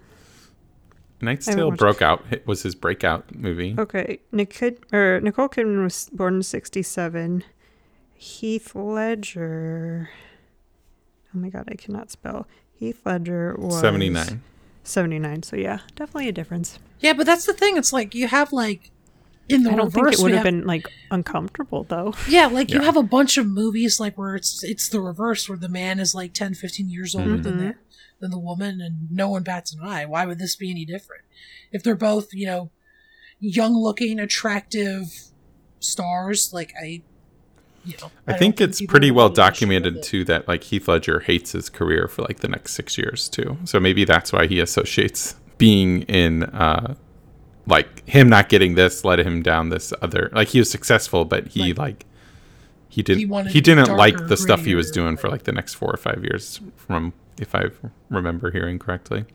[1.22, 2.24] Knight's Tale watched- broke out.
[2.32, 3.76] It was his breakout movie.
[3.78, 7.44] Okay, Nick Kid, or Nicole Kidman was born in '67.
[8.16, 10.10] Heath Ledger.
[11.34, 12.48] Oh my god, I cannot spell.
[12.74, 14.42] Heath Ledger was 79.
[14.84, 15.44] 79.
[15.44, 16.80] So yeah, definitely a difference.
[17.00, 17.78] Yeah, but that's the thing.
[17.78, 18.92] It's like you have like
[19.52, 19.94] in the I don't reverse.
[20.18, 22.14] think it would have have- been like uncomfortable though.
[22.28, 25.58] Yeah, like you have a bunch of movies like where it's it's the reverse where
[25.58, 27.68] the man is like 10, 15 years older than Mm-hmm.
[27.68, 27.76] the
[28.20, 30.06] than the woman and no one bats an eye.
[30.06, 31.24] Why would this be any different?
[31.72, 32.70] If they're both, you know,
[33.40, 35.06] young looking, attractive
[35.80, 37.02] stars, like I
[37.84, 40.04] you know, I don't think it's pretty well have an issue with documented it.
[40.04, 43.58] too that like Heath Ledger hates his career for like the next six years too.
[43.66, 46.94] So maybe that's why he associates being in uh
[47.68, 51.48] like him not getting this led him down this other like he was successful but
[51.50, 52.06] he Like- like
[52.90, 55.44] he didn't He he, didn't like the stuff he was grittier, doing for like- like
[55.44, 57.66] the next four or five years from if I
[58.10, 59.26] remember hearing correctly.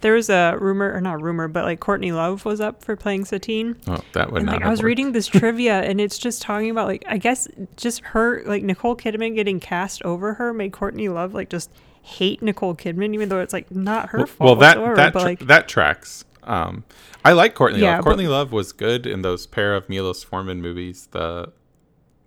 [0.00, 3.24] There was a rumor, or not rumor, but like Courtney Love was up for playing
[3.24, 3.74] Satine.
[3.88, 4.52] Oh, that would And not.
[4.58, 4.86] like I was worked.
[4.86, 8.94] reading this trivia, and it's just talking about like I guess just her like Nicole
[8.96, 11.70] Kidman getting cast over her made Courtney Love like just
[12.02, 14.96] hate Nicole Kidman, even though it's like not her well, fault well, that whatsoever.
[14.96, 16.24] that but like that tracks.
[16.48, 16.84] Um,
[17.24, 18.04] I like Courtney Yeah, Love.
[18.04, 21.52] Courtney Love was good in those pair of Milos Forman movies, the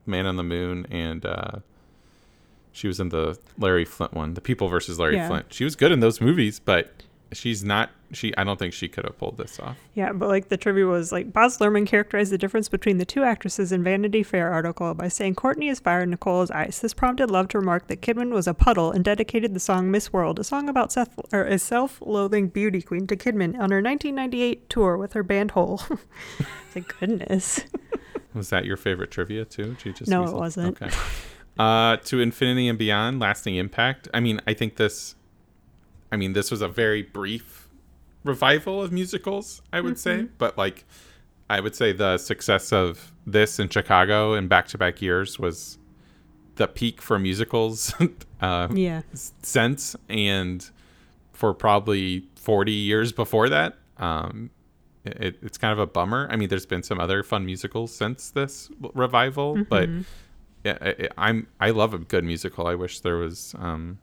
[0.06, 1.52] Man on the Moon, and uh,
[2.72, 5.28] she was in the Larry Flynt one, The People versus Larry Yeah.
[5.28, 5.54] Flynt.
[5.54, 6.92] She was good in those movies, but
[7.32, 7.90] she's not.
[8.14, 9.78] She, I don't think she could have pulled this off.
[9.94, 13.24] yeah, but like the trivia was like Baz Luhrmann characterized the difference between the two
[13.24, 16.80] actresses in Vanity Fair article by saying Courtney is fire and Nicole is ice.
[16.80, 20.12] This prompted Love to remark that Kidman was a puddle and dedicated the song Miss
[20.12, 24.70] World, a song about self or a self-loathing beauty queen, to Kidman on her 1998
[24.70, 25.78] tour with her band Hole.
[26.72, 27.62] Thank goodness.
[28.34, 29.76] Was that your favorite trivia too?
[29.76, 30.82] Did you just No, it wasn't.
[30.82, 30.96] Okay.
[31.60, 34.08] Uh, to infinity and beyond, lasting impact.
[34.14, 35.16] I mean, I think this.
[36.12, 37.70] I mean, this was a very brief
[38.24, 39.62] revival of musicals.
[39.74, 40.34] I would say, Mm-hmm.
[40.38, 40.86] but like,
[41.50, 45.78] I would say the success of this in Chicago in back-to-back years was
[46.56, 47.94] the peak for musicals.
[48.42, 49.02] uh, Yeah.
[49.14, 50.70] sense and
[51.34, 54.52] for probably 40 years before that um
[55.06, 58.30] it, it's kind of a bummer i mean there's been some other fun musicals since
[58.30, 59.90] this revival but
[60.64, 63.98] yeah, I, i'm i love a good musical i wish there was um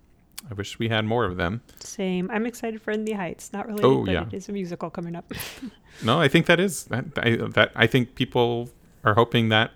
[0.50, 2.30] i wish we had more of them Same.
[2.30, 3.52] I'm excited for In the Heights.
[3.52, 3.82] Not really.
[3.84, 4.26] Oh, but yeah.
[4.26, 5.32] it is a musical coming up.
[6.02, 8.70] no i think that is that I, that i think people
[9.04, 9.72] are hoping that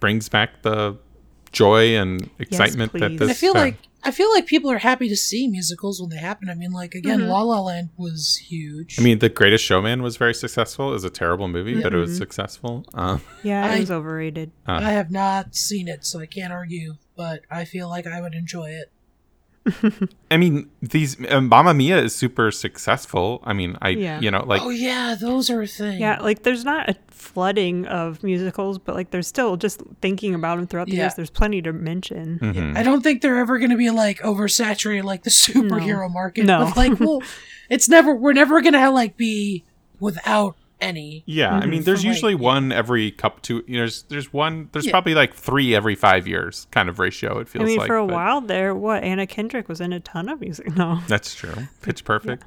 [0.00, 0.96] brings back the
[1.52, 3.18] joy and excitement that please.
[3.18, 6.10] this I feel uh, like I feel like people are happy to see musicals when
[6.10, 6.48] they happen.
[6.48, 7.28] I mean, like again, Mm-hmm.
[7.30, 9.00] La La Land was huge.
[9.00, 10.90] I mean, The Greatest Showman was very successful.
[10.90, 12.84] It was a terrible movie, but it was successful.
[12.94, 14.52] Um, yeah, I- it was overrated.
[14.68, 16.94] uh, I have not seen it, so I can't argue.
[17.16, 18.92] But I feel like I would enjoy it.
[20.30, 23.40] I mean, these um, Mamma Mia is super successful.
[23.44, 24.20] I mean, I Yeah.
[24.20, 26.00] you know like oh yeah, those are a thing.
[26.00, 30.56] Yeah, like there's not a flooding of musicals, but like there's still just thinking about
[30.58, 31.02] them throughout the Yeah.
[31.04, 31.14] years.
[31.14, 32.38] There's plenty to mention.
[32.40, 32.76] mhm.
[32.76, 36.44] I don't think they're ever going to be like oversaturated like the superhero market.
[36.46, 36.64] No.
[36.66, 37.22] But, like, well,
[37.70, 38.14] it's never.
[38.14, 39.64] We're never going to like be
[40.00, 41.22] without any.
[41.26, 41.54] yeah.
[41.54, 43.64] I mean, there's For, like- usually one every couple two.
[43.66, 44.68] You know, there's, there's one.
[44.72, 44.92] There's Yeah.
[44.92, 47.38] probably like three every five years kind of ratio.
[47.38, 49.92] It feels I mean, like for a but while there, what Anna Kendrick was in
[49.92, 50.76] a ton of music.
[50.76, 51.54] No, That's true.
[51.82, 52.44] Pitch Perfect.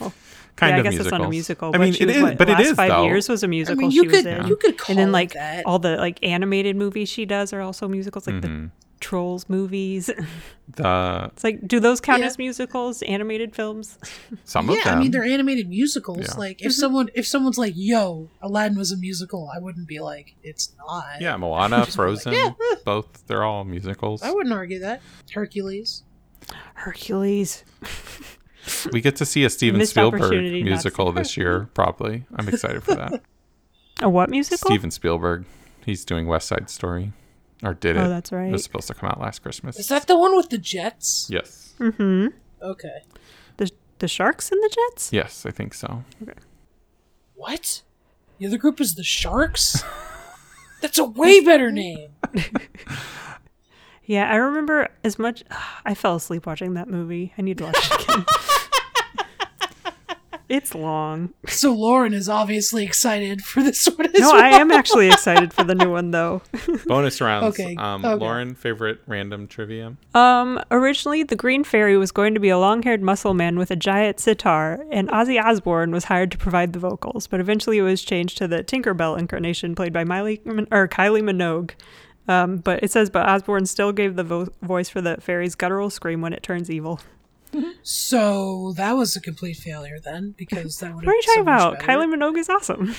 [0.00, 0.12] Well,
[0.56, 1.30] kind yeah, I of guess it's not a musicals.
[1.30, 1.68] musical.
[1.68, 3.04] I but mean, she it was, is, what, but it last is five though.
[3.04, 3.78] years was a musical.
[3.78, 4.46] I mean, she you was could in.
[4.48, 5.64] you could call and then like that.
[5.66, 8.26] all the like animated movies she does are also musicals.
[8.26, 8.70] Like Mhm.
[9.00, 10.10] Trolls movies.
[10.76, 12.26] The It's like, do those count Yeah.
[12.26, 13.98] as musicals, animated films?
[14.44, 14.98] some yeah, of them.
[14.98, 16.26] I mean they're animated musicals.
[16.28, 16.34] Yeah.
[16.36, 16.80] Like if mm-hmm.
[16.80, 21.22] someone if someone's like, "Yo, Aladdin was a musical," I wouldn't be like, "It's not."
[21.22, 22.50] yeah, Moana, Just be like, Frozen, yeah.
[22.84, 24.22] both they're all musicals.
[24.22, 25.00] I wouldn't argue that.
[25.32, 26.04] Hercules.
[26.74, 27.64] Hercules.
[28.92, 32.26] We get to see a Steven Missed Spielberg opportunity not to musical this year, probably.
[32.34, 33.22] I'm excited for that.
[34.00, 34.68] A what musical?
[34.68, 35.44] Steven Spielberg,
[35.84, 37.12] he's doing West Side Story,
[37.62, 38.00] or did it?
[38.00, 38.40] Oh, that's right.
[38.40, 38.52] It right.
[38.52, 39.78] was supposed to come out last Christmas.
[39.78, 41.28] Is that the one with the jets?
[41.30, 42.28] Yes, Mm-hmm.
[42.62, 43.02] Okay.
[43.56, 45.12] The the sharks and the jets.
[45.12, 46.04] yes, I think so.
[46.22, 46.32] Okay.
[47.34, 47.82] What?
[48.38, 49.82] The other group is the Sharks?
[50.80, 52.10] That's a way better name.
[54.08, 55.44] Yeah, I remember as much.
[55.84, 57.34] I fell asleep watching that movie.
[57.36, 58.24] I need to watch it again.
[60.48, 61.34] it's long.
[61.46, 64.42] So Lauren is obviously excited for this one as No, well.
[64.42, 66.42] I am actually excited for the new one though.
[66.86, 67.58] Bonus rounds.
[67.58, 68.14] Okay, Um, okay.
[68.14, 69.94] Lauren, favorite random trivia?
[70.14, 73.76] Um, originally, the Green Fairy was going to be a long-haired muscle man with a
[73.76, 77.26] giant sitar, and Ozzy Osbourne was hired to provide the vocals.
[77.26, 80.40] But eventually, it was changed to the Tinkerbell incarnation, played by Miley
[80.70, 81.72] or Kylie Minogue.
[82.26, 85.88] Um, but it says, but Osbourne still gave the vo- voice for the fairy's guttural
[85.88, 87.00] scream when it turns evil.
[87.82, 91.04] So that was a complete failure then, because that would.
[91.06, 91.78] What are you talking about?
[91.80, 92.94] Kylie Minogue is awesome.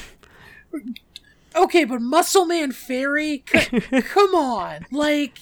[1.55, 5.39] Okay, but Muscle Man Fairy, c- come on, like,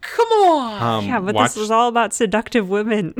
[0.00, 0.82] come on.
[0.82, 3.14] Um, yeah, but watch, this was all about seductive women.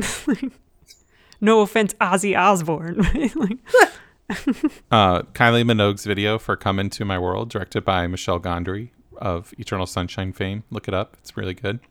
[1.41, 3.01] no offense, Ozzy Osbourne.
[3.35, 3.57] Like,
[4.89, 9.85] uh, Kylie Minogue's video for "Come Into My World," directed by Michel Gondry of Eternal
[9.85, 10.63] Sunshine fame.
[10.71, 11.81] Look it up; it's really good.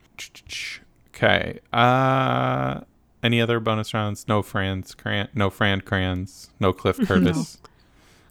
[1.15, 1.61] Okay.
[1.73, 2.81] Uh,
[3.23, 4.27] any other bonus rounds?
[4.27, 7.59] No Franz Cran, no Fran Crans, no Cliff Curtis.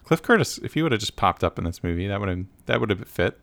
[0.04, 2.46] Cliff Curtis, if he would have just popped up in this movie, that would have
[2.66, 3.40] that would have fit.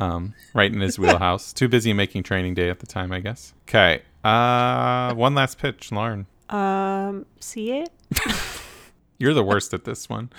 [0.00, 1.52] Um, right in his wheelhouse.
[1.52, 3.52] Too busy making Training Day at the time, I guess.
[3.68, 4.02] Okay.
[4.22, 6.26] Uh, one last pitch, Lauren.
[6.50, 7.90] um, see it?
[9.18, 10.30] You're the worst at this one.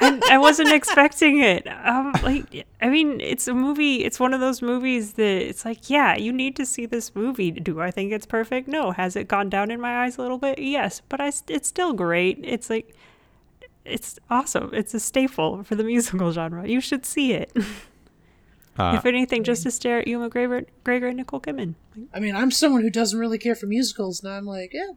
[0.00, 1.66] I, I wasn't expecting it.
[1.66, 4.04] Um, like, I mean, it's a movie.
[4.04, 7.50] It's one of those movies that it's like, yeah, you need to see this movie.
[7.50, 8.68] Do I think it's perfect?
[8.68, 8.92] No.
[8.92, 10.58] Has it gone down in my eyes a little bit?
[10.58, 12.40] Yes, but I, it's still great.
[12.42, 12.94] It's like,
[13.84, 14.70] it's awesome.
[14.72, 16.68] It's a staple for the musical genre.
[16.68, 17.52] You should see it.
[18.78, 21.74] Uh, if anything, just to stare at Ewan McGregor, Gregor and Nicole Kidman.
[22.14, 24.92] I mean, I'm someone who doesn't really care for musicals, and I'm like, yeah.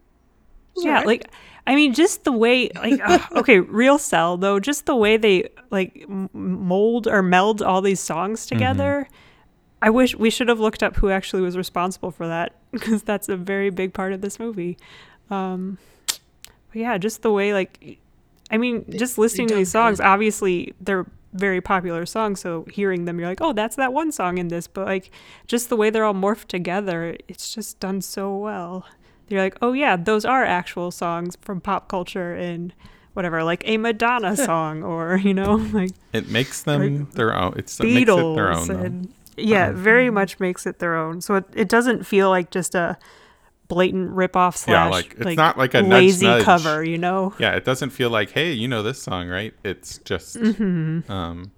[0.77, 1.29] Yeah, like
[1.65, 5.49] I mean, just the way, like, uh, okay, Real Cell though, just the way they
[5.69, 9.07] like mold or meld all these songs together.
[9.81, 13.27] I wish we should have looked up who actually was responsible for that because that's
[13.29, 14.77] a very big part of this movie.
[15.29, 17.99] Um, but yeah, just the way, like,
[18.49, 22.39] I mean, just listening to these songs, obviously they're very popular songs.
[22.39, 24.67] So hearing them, you're like, oh, that's that one song in this.
[24.67, 25.11] But like,
[25.47, 28.85] just the way they're all morphed together, it's just done so well.
[29.33, 32.73] You're like, oh yeah, those are actual songs from pop culture and
[33.13, 37.55] whatever, like a Madonna song or you know, like It makes them their own.
[37.57, 38.85] It's it makes it their Beatles own.
[38.85, 41.19] and yeah, very much makes it their own.
[41.21, 42.97] So it, it doesn't feel like just a
[43.67, 46.43] blatant rip off slash Yeah, like, it's not like a nudge, lazy nudge.
[46.43, 47.33] cover, you know.
[47.39, 49.53] Yeah, it doesn't feel like, hey, you know this song, right?
[49.63, 51.11] It's just Mm-hmm.
[51.11, 51.51] um,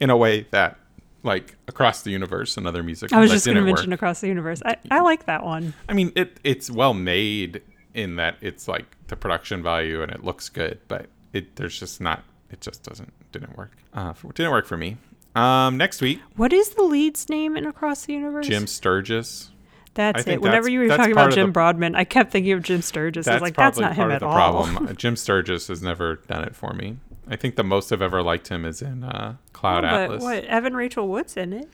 [0.00, 0.76] in a way that,
[1.24, 3.12] like, across the universe and other music.
[3.12, 3.96] I was just going to mention work.
[3.98, 4.62] across the universe.
[4.64, 5.74] I, I like that one.
[5.88, 7.62] I mean, it it's well made
[7.94, 12.00] in that it's like the production value and it looks good, but it there's just
[12.00, 12.22] not.
[12.50, 13.72] It just doesn't didn't work.
[13.92, 14.96] Uh, for, didn't work for me.
[15.34, 18.46] Um, next week, What is the lead's name in Across the Universe?
[18.46, 19.50] Jim Sturgess.
[19.94, 20.40] That's it.
[20.40, 23.26] Whenever that's- you were talking about Jim the- Broadman, I kept thinking of Jim Sturgess.
[23.26, 24.32] I was like, that's not him at the all.
[24.34, 24.94] problem.
[24.96, 26.98] Jim Sturgess has never done it for me.
[27.28, 30.22] I think the most I've ever liked him is in uh, Cloud No, but Atlas.
[30.22, 30.44] what?
[30.44, 31.68] Evan Rachel Wood's in it.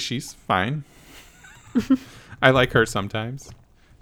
[0.00, 0.84] She's fine.
[2.42, 3.50] I like her sometimes.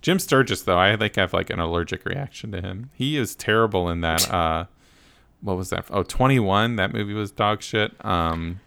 [0.02, 2.90] Jim Sturgess, though, I think I have like an allergic reaction to him.
[2.94, 4.28] He is terrible in that.
[4.40, 4.66] Uh,
[5.42, 5.86] what was that?
[5.90, 6.76] Oh, 21.
[6.76, 7.92] That movie was dog shit.
[8.04, 8.60] Um,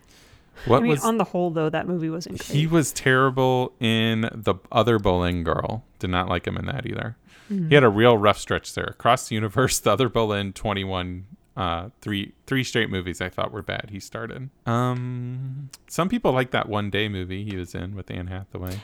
[0.66, 2.50] what I mean, was on the whole, though, that movie wasn't great.
[2.50, 5.84] he was terrible in the other Boleyn girl.
[6.00, 7.16] Did not like him in that either.
[7.48, 7.70] Hmm.
[7.70, 8.86] He had a real rough stretch there.
[8.86, 11.26] Across the universe, the other Boleyn, 21,
[11.56, 13.90] uh, three three straight movies I thought were bad.
[13.92, 14.50] He started.
[14.66, 18.80] Um, some people like that one day movie he was in with Anne Hathaway.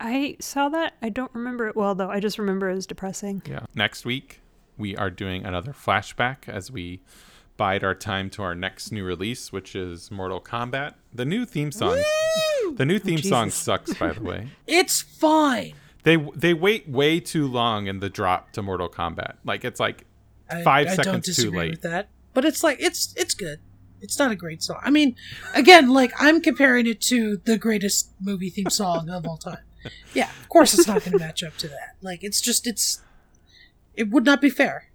[0.00, 0.94] I saw that.
[1.02, 2.10] I don't remember it well, though.
[2.10, 3.42] I just remember it was depressing.
[3.44, 3.66] Yeah.
[3.74, 4.40] Next week,
[4.76, 7.00] we are doing another flashback as we
[7.56, 10.94] bide our time to our next new release, which is Mortal Kombat.
[11.12, 12.00] The new theme song.
[12.76, 14.48] The new theme song sucks, by the way.
[14.66, 15.74] It's fine.
[16.04, 19.34] They they wait way too long in the drop to Mortal Kombat.
[19.44, 20.04] Like it's like
[20.50, 21.70] I, Five I don't seconds too late.
[21.72, 23.60] with that, but it's like it's it's good.
[24.00, 24.80] It's not a great song.
[24.82, 25.16] I mean,
[25.54, 29.58] again, like I'm comparing it to the greatest movie theme song of all time.
[30.14, 31.96] Yeah, of course it's not going to match up to that.
[32.02, 33.00] Like it's just it's
[33.94, 34.87] it would not be fair.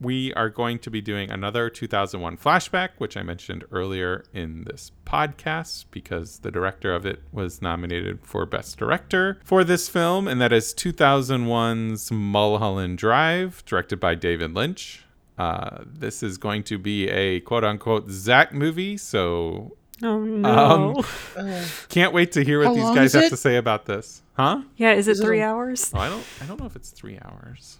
[0.00, 4.90] We are going to be doing another 2001 flashback, which I mentioned earlier in this
[5.06, 10.40] podcast because the director of it was nominated for Best Director for this film, and
[10.40, 15.04] that is 2001's Mulholland Drive, directed by David Lynch.
[15.38, 21.02] Uh, this is going to be a quote unquote Zach movie, so Oh no.
[21.36, 23.30] Um, can't wait to hear what How these guys have it?
[23.30, 24.22] to say about this.
[24.36, 24.62] Huh?
[24.76, 25.90] yeah, is it Is it three a- hours?
[25.94, 27.78] Oh, I don't I don't know if it's three hours.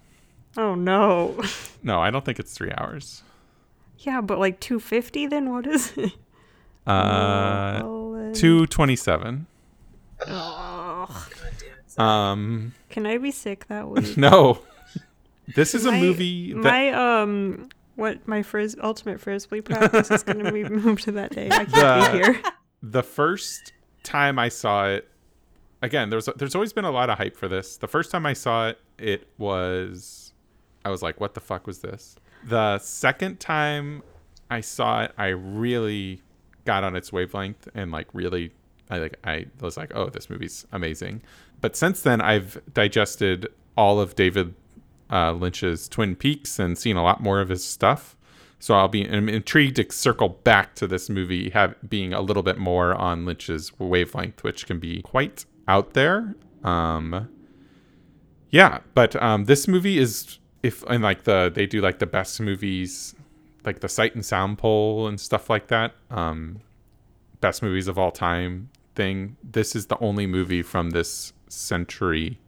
[0.57, 1.41] Oh no.
[1.83, 3.23] No, I don't think it's three hours.
[3.99, 6.13] Yeah, but like 250 then what is it?
[6.87, 7.83] Uh,
[8.35, 9.47] two twenty-seven.
[10.27, 11.27] Oh.
[11.97, 14.17] Um, Can I be sick that week?
[14.19, 14.59] no,
[15.55, 20.45] this is a movie that My um what my fris- ultimate frisbee practice is going
[20.45, 21.47] to be moved to that day.
[21.51, 22.43] I can't The- be here.
[22.83, 25.09] the first time I saw it.
[25.83, 27.77] Again, there's there's always been a lot of hype for this.
[27.77, 30.24] The first time I saw it, it was
[30.85, 34.03] I was like, "What the fuck was this?" The second time
[34.51, 36.23] I saw it, I really
[36.65, 38.53] got on its wavelength and like really,
[38.91, 41.23] I like I was like, "Oh, this movie's amazing."
[41.61, 44.55] But since then, I've digested all of David
[45.11, 48.17] uh, Lynch's Twin Peaks and seen a lot more of his stuff.
[48.59, 52.43] So I'll be I'm intrigued to circle back to this movie, have being a little
[52.43, 56.35] bit more on Lynch's wavelength, which can be quite out there.
[56.63, 57.29] Um,
[58.51, 62.41] yeah, but um, this movie is if and like the they do like the best
[62.41, 63.15] movies,
[63.65, 65.93] like the Sight and Sound poll and stuff like that.
[66.11, 66.61] Um,
[67.41, 69.37] best movies of all time thing.
[69.43, 72.39] This is the only movie from this century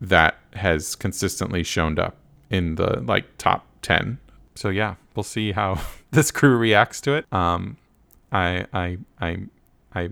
[0.00, 2.16] that has consistently shown up
[2.50, 4.18] in the like top 10
[4.54, 7.76] so yeah we'll see how this crew reacts to it um
[8.30, 9.38] i i i
[9.94, 10.08] i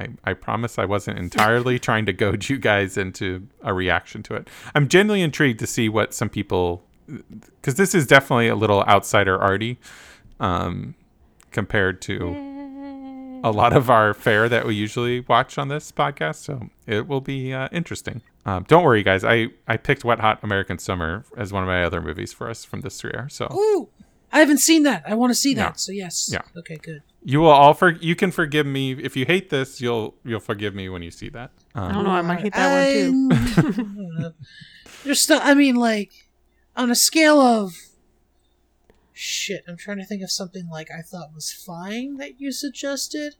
[0.00, 4.34] I, I, promise I wasn't entirely trying to goad you guys into a reaction to
[4.34, 4.48] it.
[4.74, 9.38] I'm genuinely intrigued to see what some people, because this is definitely a little outsider
[9.38, 9.78] arty,
[10.38, 10.94] um,
[11.50, 16.36] compared to a lot of our fare that we usually watch on this podcast.
[16.36, 18.22] So it will be uh, interesting.
[18.46, 19.24] Um, don't worry, guys.
[19.24, 22.64] I, I picked Wet Hot American Summer as one of my other movies for us
[22.64, 23.28] from this year.
[23.30, 23.88] So ooh,
[24.32, 25.04] I haven't seen that.
[25.06, 25.60] I want to see that.
[25.60, 25.72] Yeah.
[25.72, 26.30] So yes.
[26.32, 26.42] Yeah.
[26.56, 26.76] Okay.
[26.76, 27.02] Good.
[27.22, 29.80] You will all for you can forgive me if you hate this.
[29.80, 31.50] You'll you'll forgive me when you see that.
[31.74, 33.72] I Um, don't know, I might hate that one too.
[33.72, 34.34] too.
[35.04, 35.40] There's still.
[35.42, 36.12] I mean, like
[36.76, 37.74] on a scale of
[39.12, 39.64] shit.
[39.68, 43.36] I'm trying to think of something like I thought was fine that you suggested.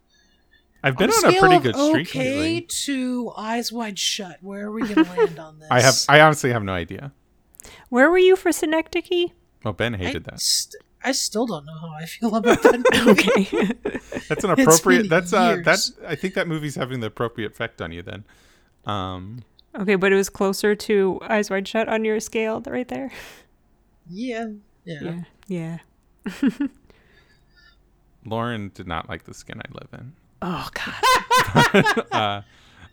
[0.82, 2.60] I've been on on a pretty of good streak okay lately.
[2.86, 4.38] to Eyes Wide Shut.
[4.40, 5.68] Where are we gonna land on this?
[5.70, 7.12] I have I honestly have no idea.
[7.90, 9.30] Where were you for Synecdoche?
[9.62, 10.40] Well, Ben I hated that.
[10.40, 13.48] st- I still don't know how I feel about that movie.
[13.48, 14.20] Okay.
[14.28, 15.02] That's an appropriate.
[15.02, 15.64] been That's uh years.
[15.64, 18.24] that's I think that movie's having the appropriate effect on you then.
[18.84, 19.42] Um,
[19.78, 23.10] okay, but it was closer to Eyes Wide Shut on your scale right there.
[24.08, 24.48] yeah.
[24.84, 25.22] Yeah.
[25.48, 25.78] Yeah.
[26.26, 26.50] Yeah.
[28.24, 30.12] Lauren did not like the skin I live in.
[30.42, 32.06] Oh god.
[32.12, 32.42] uh,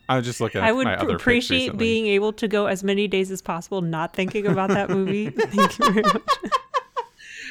[0.09, 2.83] I was just looking at I would my other appreciate being able to go as
[2.83, 5.29] many days as possible not thinking about that movie.
[5.29, 6.21] Thank you very much.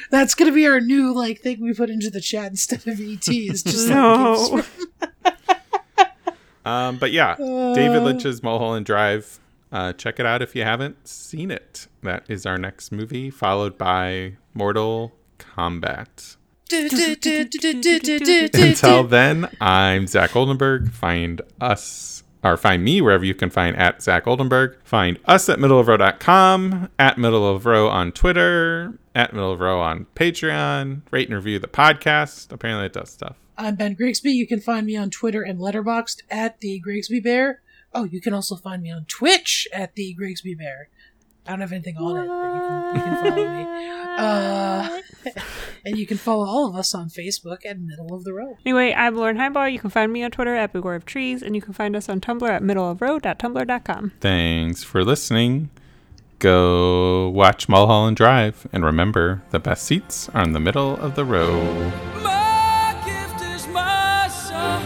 [0.09, 3.27] That's gonna be our new like thing we put into the chat instead of ET.
[3.27, 4.63] Is just like, No.
[6.65, 9.39] Um, but yeah, David Lynch's Mulholland Drive.
[9.71, 11.87] Uh, check it out if you haven't seen it.
[12.03, 16.35] That is our next movie, followed by Mortal Kombat.
[18.53, 20.91] Until then, I'm Zach Oldenburg.
[20.91, 24.77] Find us or find me wherever you can find at Zach Oldenburg.
[24.83, 30.05] Find us at middleofrow.com, at middle of row on Twitter, at middle of row on
[30.15, 31.01] Patreon.
[31.09, 32.51] Rate and review the podcast.
[32.51, 33.35] Apparently, it does stuff.
[33.57, 34.31] I'm Ben Grigsby.
[34.31, 37.61] You can find me on Twitter and Letterboxd at the Grigsby Bear.
[37.95, 40.89] Oh, you can also find me on Twitch at the Grigsby Bear.
[41.47, 43.87] I don't have anything on it, but you can, you can follow me.
[44.19, 45.01] Uh,
[45.85, 48.57] and you can follow all of us on Facebook at Middle of the Road.
[48.65, 49.69] Anyway, I'm Lauren Highball.
[49.69, 51.95] You can find me on Twitter at Big War of Trees, and you can find
[51.95, 54.11] us on Tumblr at middleofroad.tumblr.com.
[54.19, 55.71] Thanks for listening.
[56.39, 61.25] Go watch Mulholland Drive, and remember the best seats are in the middle of the
[61.25, 61.91] row.
[62.21, 64.83] My gift is my song.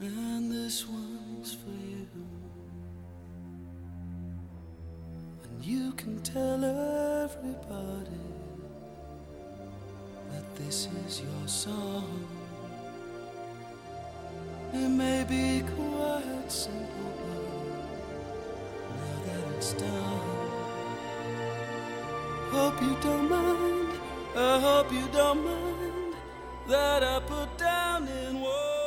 [0.00, 2.06] And this one's for you.
[5.44, 8.24] And you can tell everybody
[10.30, 12.26] that this is your song.
[14.72, 15.67] It may be
[22.58, 23.88] hope you don't mind.
[24.34, 26.14] I hope you don't mind
[26.66, 28.77] that I put down in words.